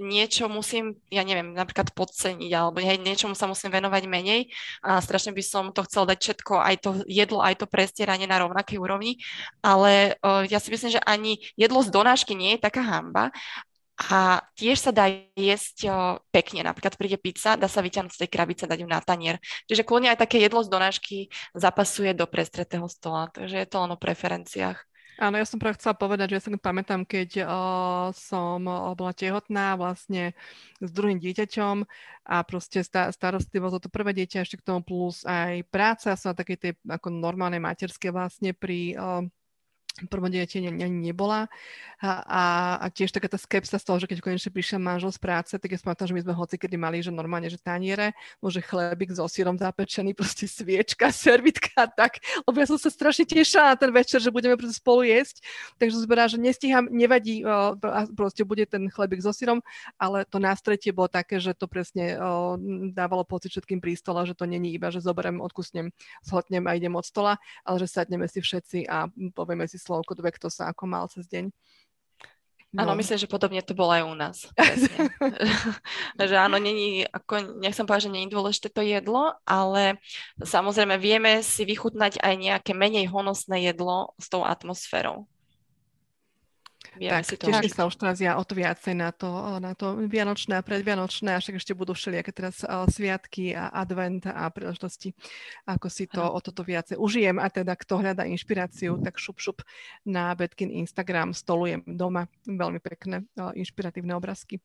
niečo 0.00 0.48
musím, 0.48 0.96
ja 1.12 1.20
neviem, 1.28 1.52
napríklad 1.52 1.92
podceniť, 1.92 2.50
alebo 2.56 2.80
hej, 2.80 2.96
niečomu 3.04 3.36
sa 3.36 3.44
musím 3.44 3.68
venovať 3.68 4.08
menej 4.08 4.48
a 4.80 4.96
strašne 5.04 5.36
by 5.36 5.44
som 5.44 5.76
to 5.76 5.84
chcel 5.84 6.08
dať 6.08 6.18
všetko, 6.24 6.56
aj 6.56 6.76
to 6.80 6.90
jedlo, 7.04 7.44
aj 7.44 7.60
to 7.60 7.66
prestieranie 7.68 8.24
na 8.24 8.40
rovnakej 8.40 8.80
úrovni, 8.80 9.20
ale 9.60 10.16
ja 10.48 10.56
si 10.56 10.72
myslím, 10.72 10.96
že 10.96 11.04
ani 11.04 11.36
jedlo 11.60 11.84
z 11.84 11.92
donášky 11.92 12.32
nie 12.32 12.56
je 12.56 12.64
taká 12.64 12.80
hamba 12.80 13.28
a 13.96 14.44
tiež 14.52 14.76
sa 14.76 14.92
dá 14.92 15.08
jesť 15.32 15.88
pekne, 16.28 16.60
napríklad 16.68 17.00
príde 17.00 17.16
pizza, 17.16 17.56
dá 17.56 17.64
sa 17.64 17.80
vyťahnuť 17.80 18.12
z 18.12 18.20
tej 18.26 18.30
krabice, 18.30 18.68
dať 18.68 18.84
ju 18.84 18.88
na 18.88 19.00
tanier. 19.00 19.40
Čiže 19.64 19.88
kľudne 19.88 20.12
aj 20.12 20.20
také 20.20 20.36
jedlo 20.36 20.60
z 20.60 20.68
donášky 20.68 21.16
zapasuje 21.56 22.12
do 22.12 22.28
prestretého 22.28 22.84
stola, 22.92 23.32
takže 23.32 23.56
je 23.56 23.68
to 23.68 23.80
len 23.80 23.96
o 23.96 23.98
preferenciách. 23.98 24.78
Áno, 25.16 25.40
ja 25.40 25.48
som 25.48 25.56
práve 25.56 25.80
chcela 25.80 25.96
povedať, 25.96 26.28
že 26.28 26.36
ja 26.36 26.42
sa 26.44 26.52
pamätám, 26.60 27.08
keď 27.08 27.40
uh, 27.40 28.12
som 28.12 28.60
uh, 28.68 28.92
bola 28.92 29.16
tehotná 29.16 29.72
vlastne 29.80 30.36
s 30.76 30.92
druhým 30.92 31.16
dieťaťom 31.16 31.88
a 32.28 32.36
proste 32.44 32.84
starostlivosť 32.84 33.74
o 33.80 33.80
to 33.80 33.88
prvé 33.88 34.12
dieťa, 34.12 34.44
ešte 34.44 34.60
k 34.60 34.66
tomu 34.68 34.84
plus 34.84 35.24
aj 35.24 35.64
práca, 35.72 36.12
ja 36.12 36.20
som 36.20 36.36
na 36.36 36.36
takej 36.36 36.58
tej 36.60 36.72
ako 36.84 37.08
normálnej 37.08 37.64
materskej 37.64 38.12
vlastne 38.12 38.52
pri 38.52 38.92
uh, 38.92 39.24
prvom 40.04 40.28
dieťa 40.28 40.60
ani 40.60 40.70
ne, 40.76 40.88
nebola. 40.92 41.48
A, 41.96 42.10
a, 42.28 42.42
a 42.84 42.86
tiež 42.92 43.08
taká 43.08 43.24
tá 43.24 43.40
skepsa 43.40 43.80
z 43.80 43.84
toho, 43.88 43.96
že 43.96 44.04
keď 44.04 44.20
konečne 44.20 44.52
prišiel 44.52 44.76
manžel 44.76 45.08
z 45.08 45.16
práce, 45.16 45.56
tak 45.56 45.64
ja 45.72 45.80
som 45.80 45.96
že 45.96 46.12
my 46.12 46.20
sme 46.20 46.36
hoci 46.36 46.60
kedy 46.60 46.76
mali, 46.76 47.00
že 47.00 47.08
normálne, 47.08 47.48
že 47.48 47.56
taniere, 47.56 48.12
môže 48.44 48.60
chlebík 48.60 49.16
so 49.16 49.24
sírom 49.24 49.56
zapečený, 49.56 50.12
proste 50.20 50.44
sviečka, 50.44 51.08
servitka, 51.08 51.88
tak, 51.88 52.20
lebo 52.44 52.56
ja 52.60 52.68
som 52.68 52.76
sa 52.76 52.92
strašne 52.92 53.24
tešila 53.24 53.72
na 53.72 53.76
ten 53.80 53.88
večer, 53.88 54.20
že 54.20 54.28
budeme 54.28 54.52
spolu 54.68 55.08
jesť, 55.08 55.40
takže 55.80 55.96
zberá, 56.04 56.28
že 56.28 56.36
nestíham, 56.36 56.84
nevadí, 56.92 57.40
proste 58.12 58.44
bude 58.44 58.68
ten 58.68 58.92
chlebík 58.92 59.24
so 59.24 59.32
sírom, 59.32 59.64
ale 59.96 60.28
to 60.28 60.36
nástretie 60.36 60.92
bolo 60.92 61.08
také, 61.08 61.40
že 61.40 61.56
to 61.56 61.64
presne 61.64 62.20
dávalo 62.92 63.24
pocit 63.24 63.56
všetkým 63.56 63.80
pri 63.80 63.96
stole, 63.96 64.20
že 64.28 64.36
to 64.36 64.44
není 64.44 64.76
iba, 64.76 64.92
že 64.92 65.00
zoberiem, 65.00 65.40
odkusnem, 65.40 65.88
zhotnem 66.20 66.68
a 66.68 66.76
idem 66.76 66.92
od 66.92 67.08
stola, 67.08 67.40
ale 67.64 67.80
že 67.80 67.88
sadneme 67.88 68.28
si 68.28 68.44
všetci 68.44 68.84
a 68.84 69.08
povieme 69.32 69.64
si 69.64 69.80
slovko 69.86 70.18
dve, 70.18 70.34
kto 70.34 70.50
sa 70.50 70.74
ako 70.74 70.84
mal 70.90 71.06
cez 71.06 71.30
deň. 71.30 71.54
Áno, 72.76 72.92
no. 72.92 72.98
myslím, 73.00 73.16
že 73.16 73.30
podobne 73.30 73.64
to 73.64 73.72
bolo 73.72 73.94
aj 73.94 74.04
u 74.04 74.14
nás. 74.18 74.38
že 76.28 76.36
áno, 76.36 76.60
není, 76.60 77.08
ako, 77.08 77.62
nechcem 77.62 77.88
povedať, 77.88 78.10
že 78.10 78.14
není 78.18 78.28
dôležité 78.28 78.68
to 78.68 78.84
jedlo, 78.84 79.32
ale 79.48 79.96
samozrejme 80.42 81.00
vieme 81.00 81.40
si 81.40 81.64
vychutnať 81.64 82.20
aj 82.20 82.34
nejaké 82.36 82.72
menej 82.76 83.08
honosné 83.08 83.64
jedlo 83.72 84.12
s 84.20 84.28
tou 84.28 84.44
atmosférou. 84.44 85.24
Vieme 86.96 87.20
tak, 87.20 87.28
si 87.28 87.36
to 87.36 87.52
teším 87.52 87.72
sa 87.72 87.84
už 87.84 87.96
teraz 88.00 88.16
ja 88.18 88.40
o 88.40 88.44
to 88.44 88.56
viacej 88.56 88.94
na 88.96 89.12
to, 89.12 89.28
na 89.60 89.76
to 89.76 90.00
vianočné 90.08 90.56
a 90.56 90.64
predvianočné, 90.64 91.36
a 91.36 91.40
však 91.40 91.60
ešte 91.60 91.76
budú 91.76 91.92
všelijaké 91.92 92.32
teraz 92.32 92.64
uh, 92.64 92.88
sviatky 92.88 93.52
a 93.52 93.68
advent 93.70 94.24
a 94.24 94.48
príležitosti, 94.48 95.12
ako 95.68 95.86
si 95.92 96.08
to 96.08 96.24
o 96.24 96.38
toto 96.40 96.64
viacej 96.64 96.96
užijem 96.96 97.36
a 97.36 97.52
teda 97.52 97.76
kto 97.76 98.00
hľadá 98.00 98.24
inšpiráciu, 98.24 98.96
tak 99.04 99.20
šup 99.20 99.36
šup 99.36 99.58
na 100.08 100.32
Betkin 100.32 100.72
Instagram 100.72 101.36
stolujem 101.36 101.84
doma 101.84 102.26
veľmi 102.48 102.80
pekné 102.80 103.28
uh, 103.36 103.52
inšpiratívne 103.52 104.16
obrázky. 104.16 104.58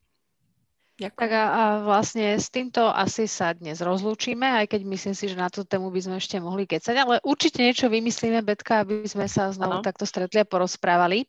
Ďakujem. 1.01 1.17
Tak 1.17 1.31
a, 1.33 1.45
a 1.49 1.61
vlastne 1.81 2.37
s 2.37 2.53
týmto 2.53 2.85
asi 2.85 3.25
sa 3.25 3.57
dnes 3.57 3.81
rozlúčime, 3.81 4.45
aj 4.45 4.77
keď 4.77 4.81
myslím 4.85 5.15
si, 5.17 5.25
že 5.33 5.39
na 5.39 5.49
tú 5.49 5.65
tému 5.65 5.89
by 5.89 5.97
sme 5.97 6.15
ešte 6.21 6.37
mohli 6.37 6.69
kecať, 6.69 6.93
ale 6.93 7.17
určite 7.25 7.65
niečo 7.65 7.89
vymyslíme, 7.89 8.45
Betka, 8.45 8.85
aby 8.85 9.09
sme 9.09 9.25
sa 9.25 9.49
znovu 9.49 9.81
ano. 9.81 9.85
takto 9.85 10.05
stretli 10.05 10.43
a 10.43 10.45
porozprávali. 10.45 11.25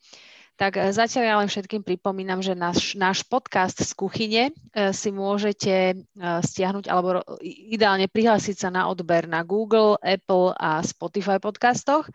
Tak 0.56 0.76
e, 0.76 0.92
zatiaľ 0.92 1.24
ja 1.24 1.36
len 1.40 1.48
všetkým 1.48 1.82
pripomínam, 1.82 2.44
že 2.44 2.52
náš, 2.52 2.92
náš 2.94 3.24
podcast 3.24 3.80
z 3.80 3.92
kuchyne 3.96 4.42
e, 4.50 4.52
si 4.92 5.08
môžete 5.08 5.72
e, 5.72 5.94
stiahnuť 6.20 6.92
alebo 6.92 7.24
ideálne 7.42 8.06
prihlásiť 8.08 8.56
sa 8.56 8.68
na 8.68 8.88
odber 8.88 9.24
na 9.24 9.40
Google, 9.42 9.96
Apple 10.04 10.52
a 10.56 10.84
Spotify 10.84 11.40
podcastoch. 11.40 12.08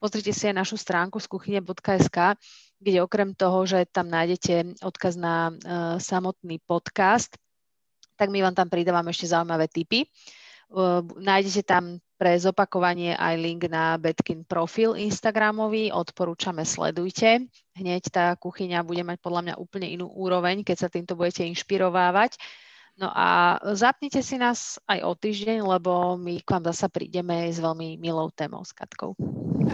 Pozrite 0.00 0.32
si 0.34 0.48
aj 0.48 0.56
našu 0.56 0.80
stránku 0.80 1.20
z 1.20 1.30
kuchyne.sk, 1.30 2.18
kde 2.82 2.98
okrem 3.04 3.36
toho, 3.38 3.62
že 3.68 3.86
tam 3.86 4.10
nájdete 4.10 4.82
odkaz 4.82 5.14
na 5.14 5.54
samotný 6.02 6.58
podcast, 6.66 7.38
tak 8.18 8.34
my 8.34 8.42
vám 8.42 8.58
tam 8.58 8.66
pridávame 8.66 9.14
ešte 9.14 9.30
zaujímavé 9.30 9.70
tipy. 9.70 10.02
Nájdete 11.22 11.62
tam 11.62 12.02
pre 12.22 12.38
zopakovanie 12.38 13.18
aj 13.18 13.34
link 13.34 13.66
na 13.66 13.98
Betkin 13.98 14.46
profil 14.46 14.94
Instagramový. 14.94 15.90
Odporúčame, 15.90 16.62
sledujte. 16.62 17.50
Hneď 17.74 18.14
tá 18.14 18.38
kuchyňa 18.38 18.86
bude 18.86 19.02
mať 19.02 19.18
podľa 19.18 19.42
mňa 19.42 19.54
úplne 19.58 19.90
inú 19.90 20.06
úroveň, 20.06 20.62
keď 20.62 20.86
sa 20.86 20.88
týmto 20.88 21.18
budete 21.18 21.42
inšpirovávať. 21.50 22.38
No 22.94 23.10
a 23.10 23.58
zapnite 23.74 24.22
si 24.22 24.38
nás 24.38 24.78
aj 24.86 25.02
o 25.02 25.18
týždeň, 25.18 25.66
lebo 25.66 26.14
my 26.14 26.38
k 26.38 26.46
vám 26.46 26.62
zasa 26.70 26.86
prídeme 26.86 27.50
s 27.50 27.58
veľmi 27.58 27.98
milou 27.98 28.30
témou 28.30 28.62
s 28.62 28.70
Katkou. 28.70 29.18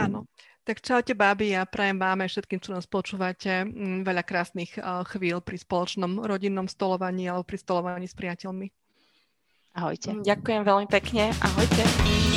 Áno. 0.00 0.24
Tak 0.64 0.80
čaute, 0.80 1.12
báby, 1.12 1.52
a 1.52 1.68
prajem 1.68 2.00
vám 2.00 2.24
aj 2.24 2.32
všetkým, 2.32 2.64
čo 2.64 2.72
nás 2.72 2.88
počúvate, 2.88 3.68
mm, 3.68 4.08
veľa 4.08 4.24
krásnych 4.24 4.72
eh, 4.80 5.04
chvíľ 5.04 5.44
pri 5.44 5.60
spoločnom 5.60 6.24
rodinnom 6.24 6.64
stolovaní 6.64 7.28
alebo 7.28 7.44
pri 7.44 7.60
stolovaní 7.60 8.08
s 8.08 8.16
priateľmi. 8.16 8.72
Ahojte. 9.76 10.16
Ďakujem 10.24 10.62
veľmi 10.64 10.86
pekne. 10.88 11.28
Ahojte. 11.44 12.27